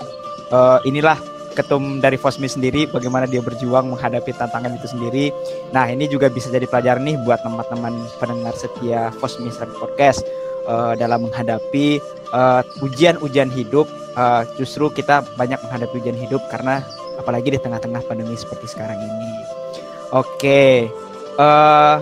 [0.53, 1.17] uh, inilah
[1.57, 5.33] ketum dari Fosmi sendiri, bagaimana dia berjuang menghadapi tantangan itu sendiri.
[5.73, 9.49] Nah ini juga bisa jadi pelajaran nih buat teman-teman pendengar setia Fosmi
[9.81, 10.21] Podcast
[10.69, 11.97] uh, dalam menghadapi
[12.29, 13.89] uh, ujian-ujian hidup.
[14.13, 16.85] Uh, justru kita banyak menghadapi ujian hidup karena
[17.17, 19.29] apalagi di tengah-tengah pandemi seperti sekarang ini.
[20.13, 20.21] Oke.
[20.37, 20.75] Okay.
[21.37, 22.01] Uh,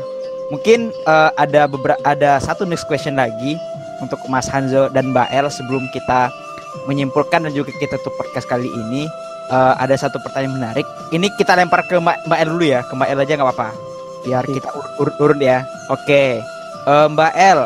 [0.53, 3.57] Mungkin uh, ada beberapa ada satu next question lagi
[3.97, 6.29] untuk Mas Hanzo dan Mbak El sebelum kita
[6.85, 9.09] menyimpulkan dan juga kita tutup podcast kali ini.
[9.45, 10.85] Uh, ada satu pertanyaan menarik.
[11.13, 13.69] Ini kita lempar ke Mbak, Mbak El dulu ya, ke Mbak El aja nggak apa-apa.
[14.25, 15.61] Biar kita urut urut ya.
[15.93, 16.29] Oke, okay.
[16.89, 17.59] uh, Mbak El,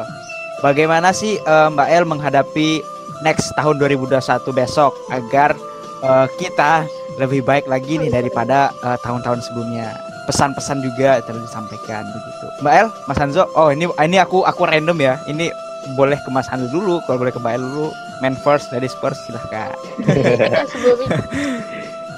[0.59, 2.83] bagaimana sih uh, Mbak El menghadapi
[3.23, 4.19] next tahun 2021
[4.51, 5.55] besok agar
[6.03, 6.83] uh, kita
[7.15, 8.71] lebih baik lagi nih daripada
[9.03, 10.09] tahun-tahun uh, sebelumnya?
[10.29, 12.45] Pesan-pesan juga terus disampaikan begitu.
[12.61, 15.17] Mbak El, Mas Hanzo, oh ini ini aku aku random ya.
[15.25, 15.49] Ini
[15.97, 17.89] boleh ke Mas Hanzo dulu, kalau boleh ke Mbak El dulu.
[18.21, 19.73] Man first, ladies first, silahkan.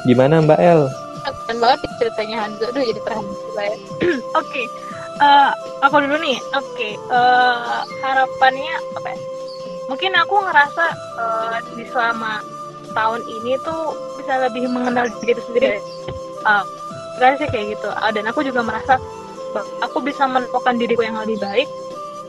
[0.08, 0.92] Gimana Mbak El?
[1.24, 3.80] Keren banget ceritanya Hanzo, aduh jadi terharu Oke,
[4.36, 4.66] okay.
[5.24, 5.52] uh, eh,
[5.88, 6.38] aku dulu nih.
[6.58, 6.94] Oke, okay.
[7.08, 9.08] uh, eh, harapannya apa?
[9.16, 9.20] Ya?
[9.88, 12.44] Mungkin aku ngerasa uh, di selama
[12.92, 15.80] tahun ini tuh bisa lebih mengenal diri sendiri.
[16.42, 16.66] Uh,
[17.22, 17.90] kan sih kayak gitu.
[17.94, 18.98] Ah, dan aku juga merasa
[19.86, 21.70] aku bisa menemukan diriku yang lebih baik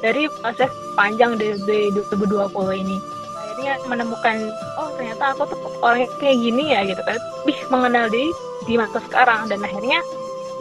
[0.04, 2.52] dari proses panjang di, di 2020
[2.84, 2.96] ini.
[3.40, 4.36] Akhirnya menemukan
[4.76, 7.16] oh ternyata aku tuh orangnya kayak gini ya gitu kan.
[7.42, 8.30] Lebih mengenal diri
[8.68, 9.48] di masa sekarang.
[9.48, 10.04] Dan akhirnya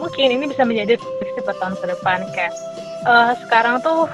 [0.00, 2.54] mungkin ini bisa menjadi beberapa tahun ke depan kayak
[3.04, 4.08] uh, sekarang tuh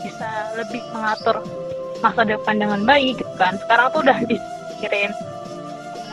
[0.00, 1.42] bisa lebih mengatur
[2.00, 3.58] masa depan dengan baik gitu kan.
[3.66, 5.10] Sekarang tuh udah dikirim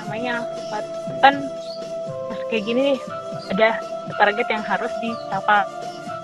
[0.08, 0.48] namanya
[1.20, 1.36] kan
[2.48, 3.00] kayak gini nih
[3.52, 3.80] ada
[4.18, 5.66] target yang harus dicapai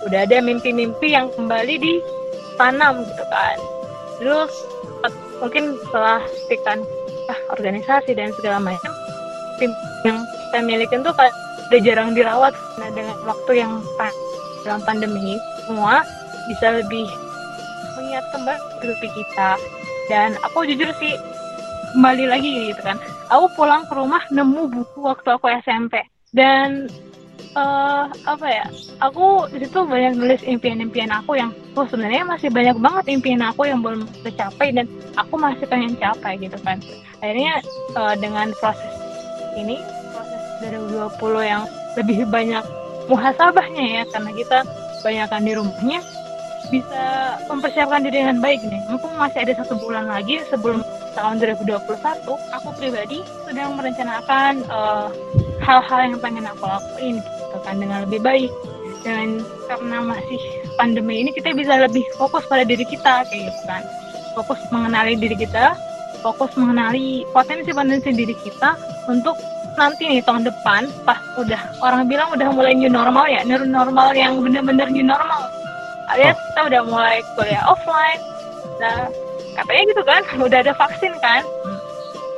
[0.03, 3.57] udah ada mimpi-mimpi yang kembali ditanam gitu kan.
[4.19, 4.51] Terus
[5.39, 6.83] mungkin setelah sekian
[7.31, 8.91] ah, organisasi dan segala macam
[9.59, 9.71] tim
[10.03, 11.31] yang kita miliki itu kan
[11.71, 12.53] udah jarang dirawat.
[12.79, 13.79] Nah dengan waktu yang
[14.67, 16.03] dalam pandemi semua
[16.51, 17.07] bisa lebih
[17.95, 19.55] mengingat kembali grup kita.
[20.11, 21.15] Dan aku jujur sih
[21.95, 22.99] kembali lagi gitu kan.
[23.31, 26.03] Aku pulang ke rumah nemu buku waktu aku SMP
[26.35, 26.89] dan
[27.57, 28.65] uh, apa ya
[29.01, 33.69] aku di situ banyak nulis impian-impian aku yang oh sebenarnya masih banyak banget impian aku
[33.69, 34.85] yang belum tercapai dan
[35.17, 36.77] aku masih pengen capai gitu kan.
[37.21, 37.61] Akhirnya
[37.97, 38.93] uh, dengan proses
[39.57, 39.79] ini
[40.13, 41.63] proses 2020 yang
[41.97, 42.63] lebih banyak
[43.07, 44.59] muhasabahnya ya karena kita
[45.03, 45.99] banyakkan di rumahnya
[46.71, 48.81] bisa mempersiapkan diri dengan baik nih.
[48.89, 50.81] Mumpung masih ada satu bulan lagi sebelum
[51.13, 51.77] tahun 2021
[52.57, 55.13] aku pribadi sedang merencanakan uh,
[55.61, 57.21] hal-hal yang pengen aku lakuin
[57.63, 58.51] gitu kan dengan lebih baik.
[59.03, 60.39] Dan karena masih
[60.75, 63.83] pandemi ini kita bisa lebih fokus pada diri kita kayak gitu kan.
[64.35, 65.79] Fokus mengenali diri kita
[66.23, 68.79] fokus mengenali potensi-potensi diri kita
[69.11, 69.35] untuk
[69.75, 74.15] nanti nih tahun depan pas udah orang bilang udah mulai new normal ya new normal
[74.15, 75.51] yang bener-bener new normal.
[76.15, 76.43] Alias oh.
[76.51, 78.21] kita udah mulai kuliah offline.
[78.79, 79.11] Nah
[79.59, 81.43] katanya gitu kan udah ada vaksin kan?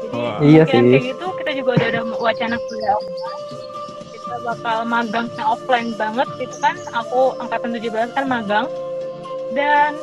[0.01, 0.17] Jadi
[0.49, 0.81] iya sih.
[0.81, 3.64] kayak gitu kita juga udah ada wacana kuliah offline
[4.43, 6.75] bakal magangnya offline banget itu kan.
[7.05, 8.67] Aku angkatan 17 kan magang.
[9.53, 9.95] Dan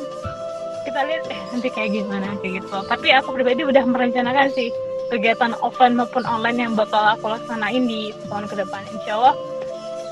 [0.83, 2.77] kita lihat eh nanti kayak gimana kayak gitu.
[2.89, 4.73] Tapi aku pribadi udah merencanakan sih
[5.11, 8.81] kegiatan offline maupun online yang bakal aku laksanain di tahun ke depan.
[8.95, 9.35] Insya Allah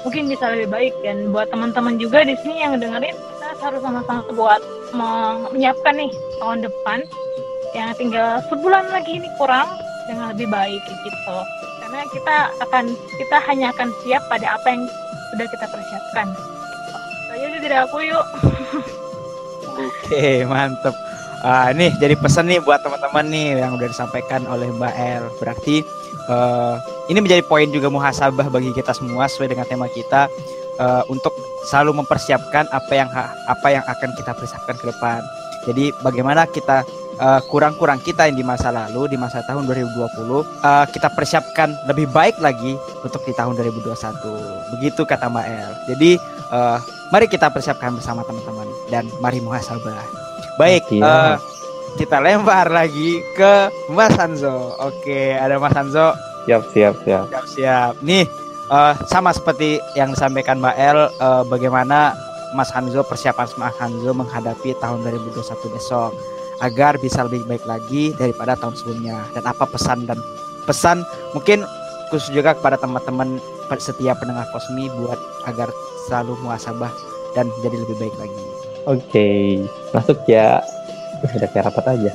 [0.05, 0.93] mungkin bisa lebih baik.
[1.01, 4.61] Dan buat teman-teman juga di sini yang dengerin kita harus sama-sama buat
[4.93, 6.99] menyiapkan nih tahun depan.
[7.71, 9.67] Yang tinggal sebulan lagi ini kurang
[10.11, 11.35] dengan lebih baik gitu
[11.91, 12.85] karena kita akan
[13.19, 14.83] kita hanya akan siap pada apa yang
[15.35, 16.27] sudah kita persiapkan
[17.35, 18.25] jadi tidak aku yuk
[19.75, 20.95] oke mantep
[21.41, 25.25] Ah, nih jadi pesan nih buat teman-teman nih yang udah disampaikan oleh Mbak El.
[25.41, 25.81] Berarti
[26.29, 26.77] uh,
[27.09, 30.29] ini menjadi poin juga muhasabah bagi kita semua sesuai dengan tema kita
[30.77, 31.33] uh, untuk
[31.65, 33.09] selalu mempersiapkan apa yang
[33.49, 35.25] apa yang akan kita persiapkan ke depan.
[35.65, 36.85] Jadi bagaimana kita
[37.21, 42.09] uh, kurang-kurang kita yang di masa lalu di masa tahun 2020 uh, kita persiapkan lebih
[42.09, 44.73] baik lagi untuk di tahun 2021.
[44.77, 45.71] Begitu kata Mbak El.
[45.93, 46.11] Jadi
[46.49, 46.77] uh,
[47.13, 50.01] mari kita persiapkan bersama teman-teman dan mari muhasabah.
[50.57, 51.37] Baik, uh,
[51.95, 54.75] kita lempar lagi ke Mas Hanzo.
[54.81, 56.11] Oke, ada Mas Hanzo.
[56.49, 57.25] Siap, siap, siap.
[57.29, 57.93] Siap, siap.
[58.01, 58.25] Nih,
[58.73, 62.17] uh, sama seperti yang disampaikan Mbak El, uh, bagaimana
[62.51, 66.11] Mas Hanzo persiapan Mas Hanzo menghadapi tahun 2021 besok
[66.61, 69.17] agar bisa lebih baik lagi daripada tahun sebelumnya.
[69.33, 70.17] Dan apa pesan dan
[70.69, 71.01] pesan
[71.33, 71.65] mungkin
[72.13, 73.41] khusus juga kepada teman-teman
[73.79, 75.15] setiap pendengar Kosmi buat
[75.47, 75.71] agar
[76.11, 76.91] selalu muasabah
[77.31, 78.43] dan jadi lebih baik lagi.
[78.83, 79.43] Oke, okay.
[79.95, 80.59] masuk ya.
[81.23, 82.11] Udah kayak rapat aja.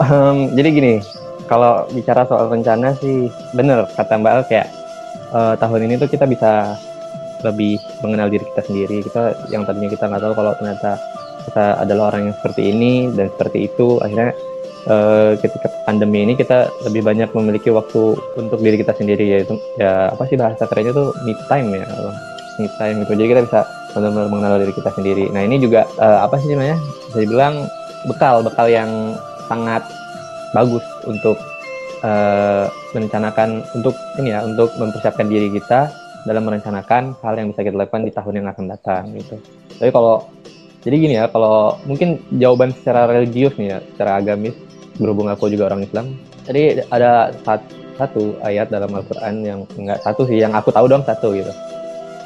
[0.00, 0.94] Um, jadi gini,
[1.44, 4.68] kalau bicara soal rencana sih bener kata Mbak El kayak
[5.36, 6.80] uh, tahun ini tuh kita bisa
[7.44, 9.04] lebih mengenal diri kita sendiri.
[9.04, 10.96] Kita yang tadinya kita nggak tahu kalau ternyata
[11.50, 13.98] kita adalah orang yang seperti ini dan seperti itu.
[14.00, 14.32] Akhirnya
[14.86, 20.10] uh, ketika pandemi ini kita lebih banyak memiliki waktu untuk diri kita sendiri yaitu ya
[20.14, 21.86] apa sih bahasa kerennya tuh me time ya
[22.58, 23.12] me time gitu.
[23.18, 23.60] Jadi kita bisa
[23.92, 25.24] benar-benar mengenal diri kita sendiri.
[25.30, 26.78] Nah ini juga uh, apa sih namanya?
[27.12, 27.54] Bisa dibilang
[28.08, 28.90] bekal bekal yang
[29.46, 29.84] sangat
[30.52, 31.36] bagus untuk
[32.04, 35.88] uh, merencanakan untuk ini ya untuk mempersiapkan diri kita
[36.22, 39.36] dalam merencanakan hal yang bisa kita lakukan di tahun yang akan datang gitu.
[39.80, 40.22] Tapi kalau
[40.82, 44.54] jadi gini ya, kalau mungkin jawaban secara religius nih ya, secara agamis
[44.98, 46.18] berhubung aku juga orang Islam.
[46.42, 47.30] Jadi ada
[47.96, 51.54] satu ayat dalam Al-Quran yang enggak satu sih, yang aku tahu dong satu gitu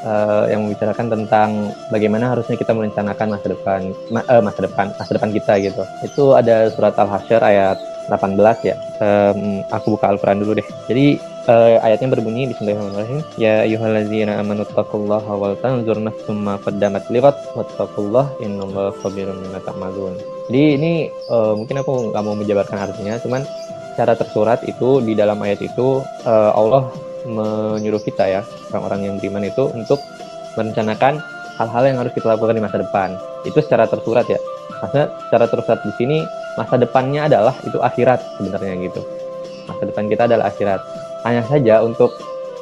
[0.07, 1.51] uh, yang membicarakan tentang
[1.91, 3.81] bagaimana harusnya kita merencanakan masa depan
[4.15, 5.83] ma uh, masa depan masa depan kita gitu.
[6.07, 8.77] Itu ada surat Al-Hasyr ayat 18 ya.
[9.03, 10.67] Um, aku buka Al-Qur'an dulu deh.
[10.87, 13.21] Jadi uh, ayatnya berbunyi bismillahirrahmanirrahim.
[13.39, 20.15] Ya ayyuhallazina amanu taqullaha wal tanzur nafsum ma qaddamat liqat wattaqullaha innallaha khabirum bima ta'malun.
[20.51, 20.93] Jadi ini
[21.31, 23.43] uh, mungkin aku nggak mau menjabarkan artinya, cuman
[23.97, 26.91] cara tersurat itu di dalam ayat itu uh, Allah
[27.27, 29.99] menyuruh kita ya orang-orang yang beriman itu untuk
[30.55, 31.19] merencanakan
[31.59, 33.19] hal-hal yang harus kita lakukan di masa depan.
[33.43, 34.39] Itu secara tersurat ya.
[34.79, 36.19] Maksudnya secara tersurat di sini
[36.55, 39.01] masa depannya adalah itu akhirat sebenarnya gitu.
[39.67, 40.81] Masa depan kita adalah akhirat.
[41.27, 42.15] Hanya saja untuk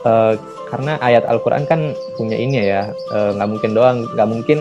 [0.09, 0.40] uh,
[0.72, 1.81] karena ayat Al-Quran kan
[2.18, 4.59] punya ini ya, eh, nggak uh, mungkin doang, nggak mungkin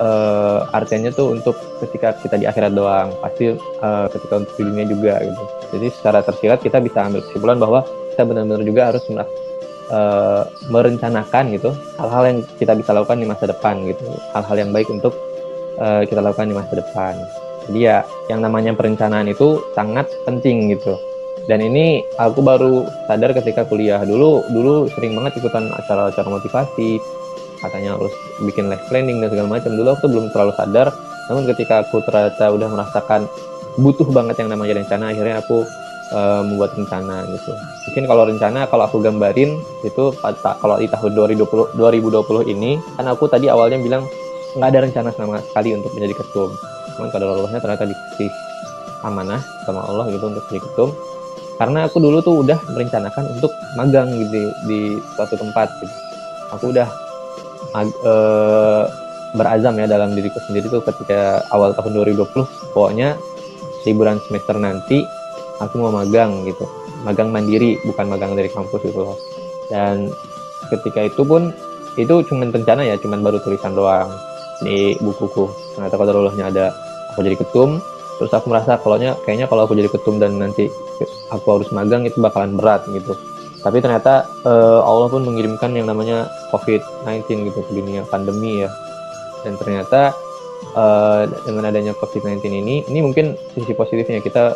[0.00, 1.52] uh, artinya tuh untuk
[1.84, 3.52] ketika kita di akhirat doang, pasti
[3.84, 5.44] uh, ketika untuk dunia juga gitu.
[5.76, 11.70] Jadi secara tersirat kita bisa ambil kesimpulan bahwa kita benar-benar juga harus uh, merencanakan gitu
[12.00, 14.04] hal-hal yang kita bisa lakukan di masa depan gitu.
[14.32, 15.12] Hal-hal yang baik untuk
[15.76, 17.14] uh, kita lakukan di masa depan.
[17.68, 18.00] Jadi ya
[18.32, 20.96] yang namanya perencanaan itu sangat penting gitu
[21.48, 27.00] dan ini aku baru sadar ketika kuliah dulu dulu sering banget ikutan acara-acara motivasi
[27.58, 28.12] katanya harus
[28.44, 30.92] bikin life planning dan segala macam dulu aku tuh belum terlalu sadar
[31.32, 33.26] namun ketika aku ternyata udah merasakan
[33.80, 35.64] butuh banget yang namanya rencana akhirnya aku
[36.12, 37.52] uh, membuat rencana gitu.
[37.88, 40.04] Mungkin kalau rencana kalau aku gambarin itu
[40.42, 44.04] kalau di tahun 2020 2020 ini kan aku tadi awalnya bilang
[44.56, 46.50] nggak ada rencana sama sekali untuk menjadi ketum.
[46.96, 48.30] Cuman kalau Allahnya ternyata dikasih
[49.06, 50.90] amanah sama Allah gitu untuk jadi ketum.
[51.58, 54.80] Karena aku dulu tuh udah merencanakan untuk magang gitu di, di
[55.18, 55.94] suatu tempat gitu.
[56.54, 56.88] Aku udah
[57.74, 58.86] mag, uh,
[59.34, 63.18] berazam ya dalam diriku sendiri tuh ketika awal tahun 2020 pokoknya
[63.84, 65.02] liburan semester nanti
[65.58, 66.62] aku mau magang gitu.
[67.02, 69.18] Magang mandiri bukan magang dari kampus gitu loh.
[69.66, 70.14] Dan
[70.70, 71.50] ketika itu pun
[71.98, 74.06] itu cuma rencana ya cuma baru tulisan doang
[74.62, 75.74] di bukuku.
[75.74, 76.66] Ternyata kodarullahnya ada
[77.10, 77.82] aku jadi ketum.
[78.18, 80.70] Terus aku merasa kalau kayaknya kalau aku jadi ketum dan nanti
[81.30, 83.14] aku harus magang itu bakalan berat gitu.
[83.58, 88.70] Tapi ternyata uh, Allah pun mengirimkan yang namanya COVID-19 gitu ke dunia pandemi ya.
[89.42, 90.14] Dan ternyata
[90.78, 94.54] uh, dengan adanya COVID-19 ini ini mungkin sisi positifnya kita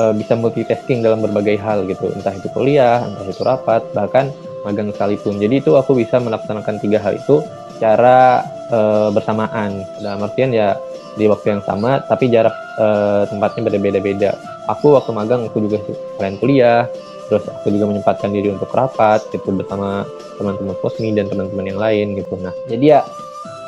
[0.00, 2.08] uh, bisa multitasking dalam berbagai hal gitu.
[2.16, 4.32] Entah itu kuliah entah itu rapat bahkan
[4.64, 5.36] magang sekalipun.
[5.36, 7.44] Jadi itu aku bisa melaksanakan tiga hal itu
[7.76, 9.84] secara uh, bersamaan.
[10.00, 10.80] Dalam artian ya
[11.18, 14.30] di waktu yang sama tapi jarak uh, tempatnya berbeda-beda
[14.70, 15.82] aku waktu magang aku juga
[16.18, 16.86] selain kuliah.
[17.30, 20.02] Terus aku juga menyempatkan diri untuk rapat gitu bersama
[20.34, 22.34] teman-teman kosmi dan teman-teman yang lain gitu.
[22.42, 23.00] Nah jadi ya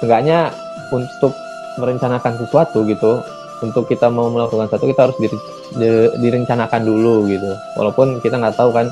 [0.03, 0.51] enggaknya
[0.91, 1.31] untuk
[1.79, 3.23] merencanakan sesuatu gitu
[3.63, 5.39] untuk kita mau melakukan satu kita harus diri,
[5.79, 5.89] di,
[6.19, 7.55] direncanakan dulu gitu.
[7.79, 8.91] Walaupun kita nggak tahu kan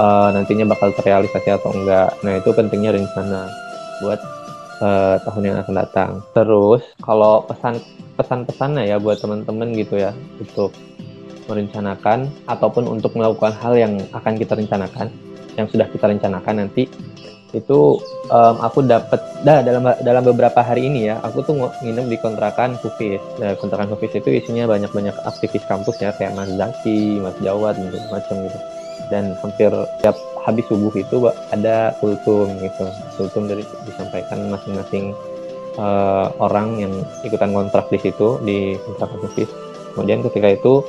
[0.00, 2.16] uh, nantinya bakal terrealisasi atau enggak.
[2.24, 3.52] Nah itu pentingnya rencana
[4.00, 4.20] buat
[4.80, 6.10] uh, tahun yang akan datang.
[6.32, 7.76] Terus kalau pesan
[8.16, 10.74] pesan-pesannya ya buat teman-teman gitu ya untuk
[11.48, 15.08] merencanakan ataupun untuk melakukan hal yang akan kita rencanakan
[15.58, 16.86] yang sudah kita rencanakan nanti
[17.56, 17.96] itu
[18.28, 22.76] um, aku dapat dah dalam dalam beberapa hari ini ya aku tuh nginep di kontrakan
[22.84, 23.22] Kufis.
[23.40, 27.80] Nah, kontrakan Kufis itu isinya banyak banyak aktivis kampus ya kayak Mas Zaki Mas Jawad
[27.80, 28.58] gitu macam gitu.
[29.08, 29.72] Dan hampir
[30.04, 31.16] tiap habis subuh itu
[31.48, 32.84] ada kultum gitu.
[33.16, 35.16] Kultum dari disampaikan masing-masing
[35.80, 36.92] uh, orang yang
[37.24, 39.48] ikutan kontrak di situ di kontrakan Kufis.
[39.96, 40.84] Kemudian ketika itu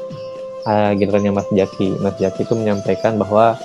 [0.70, 3.58] uh, gilirannya Mas Jaki Mas Jaki itu menyampaikan bahwa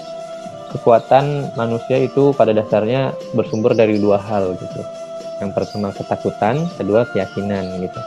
[0.72, 4.80] kekuatan manusia itu pada dasarnya bersumber dari dua hal gitu.
[5.38, 8.00] Yang pertama ketakutan, kedua keyakinan gitu.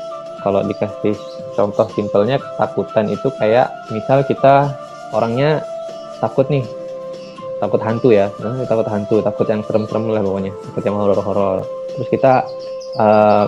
[0.44, 1.16] Kalau dikasih
[1.56, 4.76] contoh simpelnya ketakutan itu kayak misal kita
[5.16, 5.64] orangnya
[6.20, 6.64] takut nih,
[7.64, 11.58] takut hantu ya, nah, takut hantu, takut yang serem-serem lah pokoknya, takut yang horor-horor.
[11.96, 12.34] Terus kita
[13.00, 13.46] uh,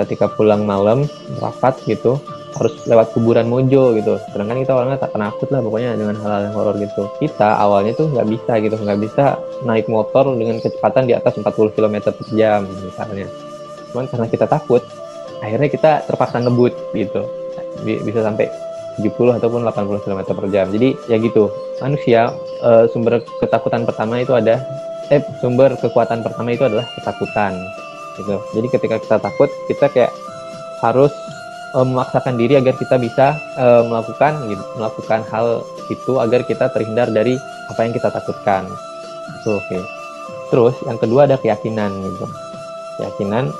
[0.00, 1.08] ketika pulang malam
[1.40, 2.20] rapat gitu,
[2.56, 4.16] harus lewat kuburan Mojo gitu.
[4.32, 7.02] Sedangkan kita orangnya tak penakut lah pokoknya dengan hal-hal yang horor gitu.
[7.20, 9.24] Kita awalnya tuh nggak bisa gitu nggak bisa
[9.68, 13.28] naik motor dengan kecepatan di atas 40 km per jam misalnya.
[13.92, 14.82] Cuman karena kita takut
[15.44, 17.22] akhirnya kita terpaksa ngebut gitu.
[17.84, 18.48] Bisa sampai
[18.96, 20.66] 70 ataupun 80 km per jam.
[20.72, 21.52] Jadi ya gitu.
[21.76, 22.32] Manusia
[22.64, 24.64] e, sumber ketakutan pertama itu ada
[25.12, 27.52] eh sumber kekuatan pertama itu adalah ketakutan
[28.16, 28.40] gitu.
[28.56, 30.12] Jadi ketika kita takut kita kayak
[30.80, 31.12] harus
[31.74, 37.08] uh, memaksakan diri agar kita bisa uh, melakukan gitu, melakukan hal itu agar kita terhindar
[37.10, 37.34] dari
[37.72, 38.68] apa yang kita takutkan.
[39.42, 39.66] Itu oke.
[39.66, 39.82] Okay.
[40.52, 42.26] Terus yang kedua ada keyakinan gitu.
[43.02, 43.50] Keyakinan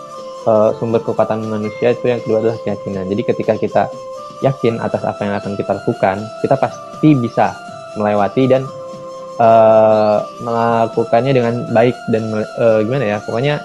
[0.47, 3.11] uh, sumber kekuatan manusia itu yang kedua adalah keyakinan.
[3.11, 3.83] Jadi ketika kita
[4.45, 7.57] yakin atas apa yang akan kita lakukan, kita pasti bisa
[7.97, 8.63] melewati dan
[9.41, 12.23] uh, melakukannya dengan baik dan
[12.61, 13.19] uh, gimana ya?
[13.25, 13.59] Pokoknya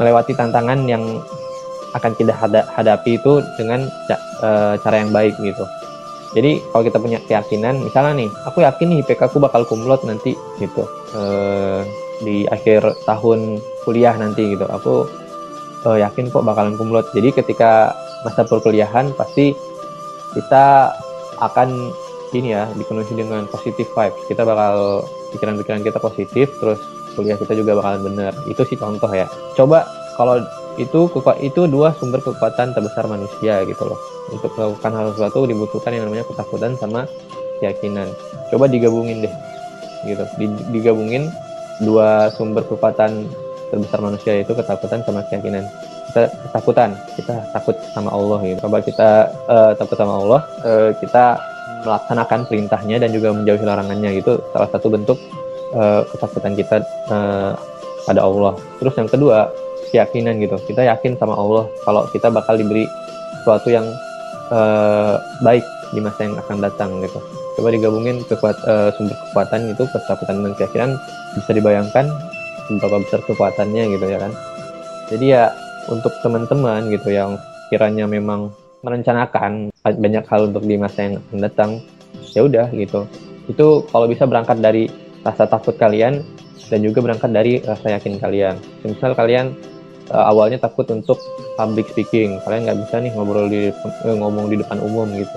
[0.00, 1.20] melewati tantangan yang
[1.94, 2.32] akan kita
[2.70, 3.90] hadapi itu dengan
[4.42, 5.64] uh, cara yang baik gitu.
[6.30, 10.38] Jadi kalau kita punya keyakinan, misalnya nih, aku yakin nih IPK aku bakal kumlot nanti
[10.62, 10.86] gitu
[11.18, 11.82] uh,
[12.22, 14.62] di akhir tahun kuliah nanti gitu.
[14.70, 15.10] Aku
[15.90, 17.10] uh, yakin kok bakalan kumlot.
[17.10, 17.90] Jadi ketika
[18.22, 19.58] masa perkuliahan pasti
[20.38, 20.94] kita
[21.42, 21.90] akan
[22.30, 24.22] ini ya dipenuhi dengan positif vibes.
[24.30, 25.02] Kita bakal
[25.34, 26.78] pikiran-pikiran kita positif, terus
[27.18, 28.32] kuliah kita juga bakalan bener.
[28.46, 29.26] Itu sih contoh ya.
[29.58, 29.82] Coba
[30.14, 30.38] kalau
[30.78, 33.98] itu itu dua sumber kekuatan terbesar manusia gitu loh.
[34.30, 37.08] Untuk melakukan hal sesuatu dibutuhkan yang namanya ketakutan sama
[37.58, 38.10] keyakinan.
[38.52, 39.34] Coba digabungin deh
[40.06, 40.24] gitu.
[40.70, 41.28] Digabungin
[41.82, 43.26] dua sumber kekuatan
[43.70, 45.64] terbesar manusia itu ketakutan sama keyakinan.
[46.10, 48.58] Kita ketakutan kita takut sama Allah gitu.
[48.66, 49.10] Coba kita
[49.46, 51.38] uh, takut sama Allah uh, kita
[51.80, 54.20] melaksanakan perintahnya dan juga menjauhi larangannya.
[54.20, 55.18] Itu salah satu bentuk
[55.74, 56.76] uh, ketakutan kita
[57.08, 57.54] uh,
[58.04, 58.56] pada Allah.
[58.78, 59.50] Terus yang kedua
[59.90, 60.56] keyakinan gitu.
[60.70, 62.86] Kita yakin sama Allah kalau kita bakal diberi
[63.40, 63.86] sesuatu yang
[64.54, 67.18] uh, baik di masa yang akan datang gitu.
[67.58, 70.90] Coba digabungin kekuat uh, sumber kekuatan itu ketakutan dan keyakinan
[71.34, 72.06] bisa dibayangkan
[72.70, 74.32] seberapa besar kekuatannya gitu ya kan.
[75.10, 75.50] Jadi ya
[75.90, 77.34] untuk teman-teman gitu yang
[77.68, 78.54] kiranya memang
[78.86, 81.70] merencanakan banyak hal untuk di masa yang akan datang
[82.32, 83.04] ya udah gitu.
[83.50, 84.86] Itu kalau bisa berangkat dari
[85.26, 86.22] rasa takut kalian
[86.70, 88.54] dan juga berangkat dari rasa yakin kalian.
[88.86, 89.52] Misal kalian
[90.14, 91.18] uh, awalnya takut untuk
[91.58, 92.38] public speaking.
[92.46, 95.36] Kalian nggak bisa nih ngobrol di eh, ngomong di depan umum gitu.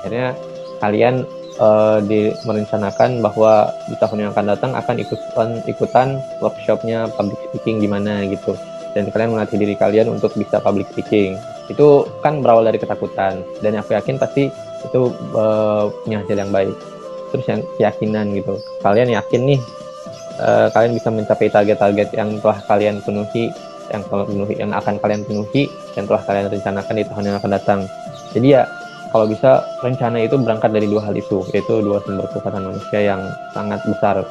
[0.00, 0.38] Akhirnya
[0.78, 1.26] kalian
[1.58, 7.82] uh, di merencanakan bahwa di tahun yang akan datang akan ikutan ikutan workshopnya public speaking
[7.82, 8.54] gimana gitu.
[8.92, 11.34] Dan kalian melatih diri kalian untuk bisa public speaking.
[11.66, 13.40] Itu kan berawal dari ketakutan.
[13.64, 15.00] Dan aku yakin pasti itu
[15.32, 16.76] uh, punya hasil yang baik.
[17.32, 18.60] Terus yang keyakinan gitu.
[18.84, 19.60] Kalian yakin nih
[20.40, 23.52] uh, kalian bisa mencapai target-target yang telah kalian penuhi
[23.92, 25.68] yang penuhi yang akan kalian penuhi
[25.98, 27.80] yang telah kalian rencanakan di tahun yang akan datang.
[28.32, 28.62] Jadi ya
[29.12, 33.20] kalau bisa rencana itu berangkat dari dua hal itu, yaitu dua sumber kekuatan manusia yang
[33.52, 34.24] sangat besar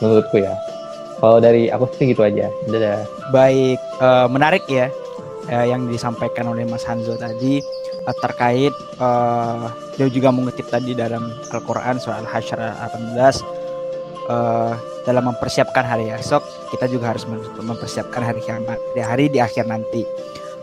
[0.00, 0.56] menurutku ya.
[1.20, 2.48] Kalau dari aku sih gitu aja.
[2.64, 3.04] Dadah.
[3.28, 4.88] Baik, uh, menarik ya
[5.52, 7.60] uh, yang disampaikan oleh Mas Hanzo tadi
[8.08, 9.68] uh, terkait uh,
[10.00, 16.90] dia juga mengutip tadi dalam Al-Qur'an surah Al-Hasyr 18 uh, dalam mempersiapkan hari esok kita
[16.90, 17.28] juga harus
[17.60, 20.02] mempersiapkan hari kiamat di hari di akhir nanti.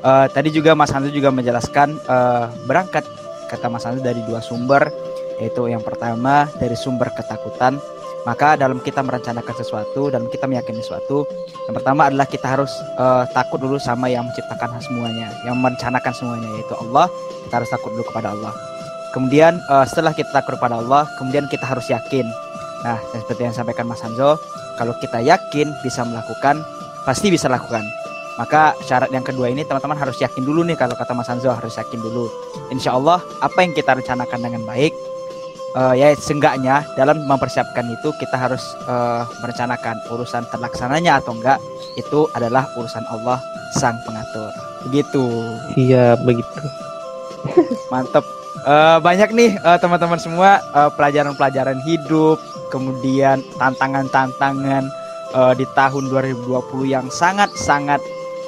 [0.02, 3.06] Uh, tadi juga Mas Hantu juga menjelaskan uh, berangkat.
[3.48, 4.89] Kata Mas Hantu dari dua sumber
[5.38, 7.78] yaitu yang pertama dari sumber ketakutan.
[8.22, 11.26] Maka dalam kita merencanakan sesuatu dan kita meyakini sesuatu
[11.66, 12.70] yang pertama adalah kita harus
[13.02, 17.10] uh, takut dulu sama yang menciptakan semuanya yang merencanakan semuanya yaitu Allah.
[17.50, 18.54] Kita harus takut dulu kepada Allah.
[19.18, 22.30] Kemudian uh, setelah kita takut kepada Allah kemudian kita harus yakin
[22.82, 24.42] Nah, seperti yang sampaikan Mas Hanzo,
[24.78, 26.66] kalau kita yakin bisa melakukan,
[27.06, 27.86] pasti bisa lakukan.
[28.40, 31.78] Maka syarat yang kedua ini teman-teman harus yakin dulu nih kalau kata Mas Hanzo harus
[31.78, 32.26] yakin dulu.
[32.74, 34.96] Insya Allah apa yang kita rencanakan dengan baik
[35.76, 41.60] uh, ya seenggaknya dalam mempersiapkan itu kita harus uh, merencanakan urusan terlaksananya atau enggak
[41.96, 43.40] itu adalah urusan Allah
[43.76, 44.52] sang pengatur.
[44.90, 45.24] Begitu.
[45.78, 46.64] Iya begitu.
[47.94, 48.26] Mantep.
[48.62, 50.62] Uh, banyak nih uh, teman-teman semua
[50.94, 52.38] pelajaran-pelajaran uh, hidup,
[52.72, 54.88] kemudian tantangan-tantangan
[55.36, 56.48] uh, di tahun 2020
[56.88, 58.00] yang sangat-sangat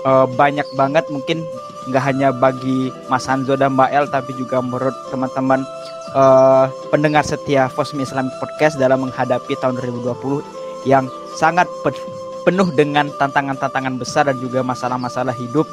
[0.08, 1.44] uh, banyak banget mungkin
[1.92, 5.68] nggak hanya bagi Mas Hanzo dan Mbak El tapi juga menurut teman-teman
[6.16, 11.68] uh, pendengar setia Fosmi Islamic Podcast dalam menghadapi tahun 2020 yang sangat
[12.44, 15.68] penuh dengan tantangan-tantangan besar dan juga masalah-masalah hidup.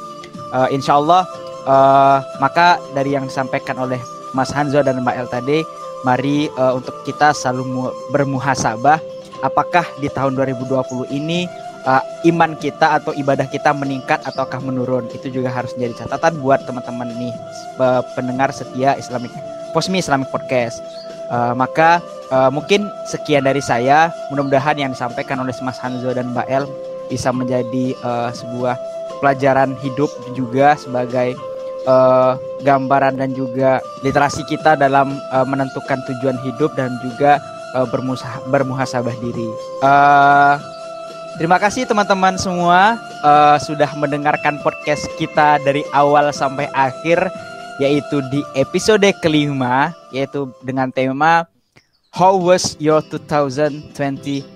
[0.51, 1.27] Uh, insya Allah,
[1.67, 3.99] uh, maka dari yang disampaikan oleh
[4.35, 5.59] Mas Hanzo dan Mbak El tadi,
[6.07, 9.01] mari uh, untuk kita selalu bermuhasabah
[9.45, 11.49] apakah di tahun 2020 ini
[11.85, 16.65] uh, iman kita atau ibadah kita meningkat ataukah menurun itu juga harus jadi catatan buat
[16.69, 17.35] teman-teman nih
[18.17, 19.33] pendengar setia Islamic
[19.71, 20.83] Posmi Islamic Podcast.
[21.31, 22.03] Uh, maka
[22.35, 24.11] uh, mungkin sekian dari saya.
[24.35, 26.67] Mudah-mudahan yang disampaikan oleh Mas Hanzo dan Mbak El
[27.07, 28.75] bisa menjadi uh, sebuah
[29.23, 31.39] pelajaran hidup juga sebagai
[31.91, 37.43] uh, gambaran dan juga literasi kita dalam uh, menentukan tujuan hidup dan juga
[37.75, 37.87] uh,
[38.47, 39.49] bermuhasabah diri.
[39.83, 40.55] Uh,
[41.41, 47.33] Terima kasih teman-teman semua uh, sudah mendengarkan podcast kita dari awal sampai akhir
[47.81, 51.49] yaitu di episode kelima yaitu dengan tema
[52.13, 53.89] How was your 2020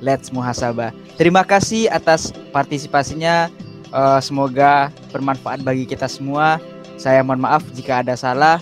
[0.04, 0.92] Let's Muhasabah.
[1.16, 3.48] Terima kasih atas partisipasinya.
[3.88, 6.60] Uh, semoga bermanfaat bagi kita semua.
[6.96, 8.58] Saya mohon maaf jika ada salah.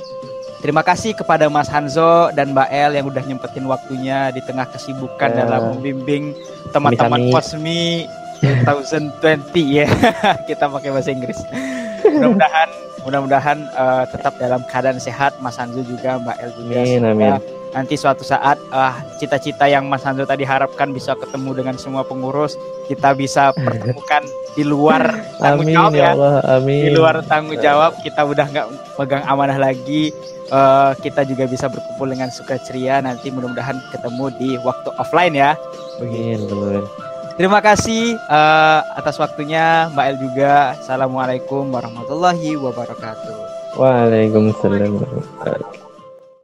[0.62, 5.34] Terima kasih kepada Mas Hanzo dan Mbak El yang udah nyempetin waktunya di tengah kesibukan
[5.34, 6.38] uh, dalam membimbing
[6.70, 8.06] teman-teman Posmi
[8.40, 9.50] 2020
[9.82, 9.90] ya.
[10.46, 11.42] Kita pakai bahasa Inggris.
[12.06, 12.70] Mudah-mudahan
[13.02, 17.32] mudah-mudahan uh, tetap dalam keadaan sehat Mas Hanzo juga Mbak El juga amin, amin.
[17.74, 22.54] nanti suatu saat uh, cita-cita yang Mas Hanzo tadi harapkan bisa ketemu dengan semua pengurus
[22.86, 24.22] kita bisa pertemukan
[24.52, 25.02] di luar
[25.42, 26.82] tanggung amin, jawab ya, ya Allah, amin.
[26.84, 28.66] di luar tanggung jawab kita udah nggak
[29.00, 30.12] pegang amanah lagi
[30.52, 35.56] uh, kita juga bisa berkumpul dengan suka ceria nanti mudah-mudahan ketemu di waktu offline ya
[36.00, 36.84] begitu
[37.32, 40.76] Terima kasih uh, atas waktunya Mbak El juga.
[40.76, 43.34] Assalamualaikum warahmatullahi wabarakatuh.
[43.80, 45.81] Waalaikumsalam warahmatullahi wabarakatuh.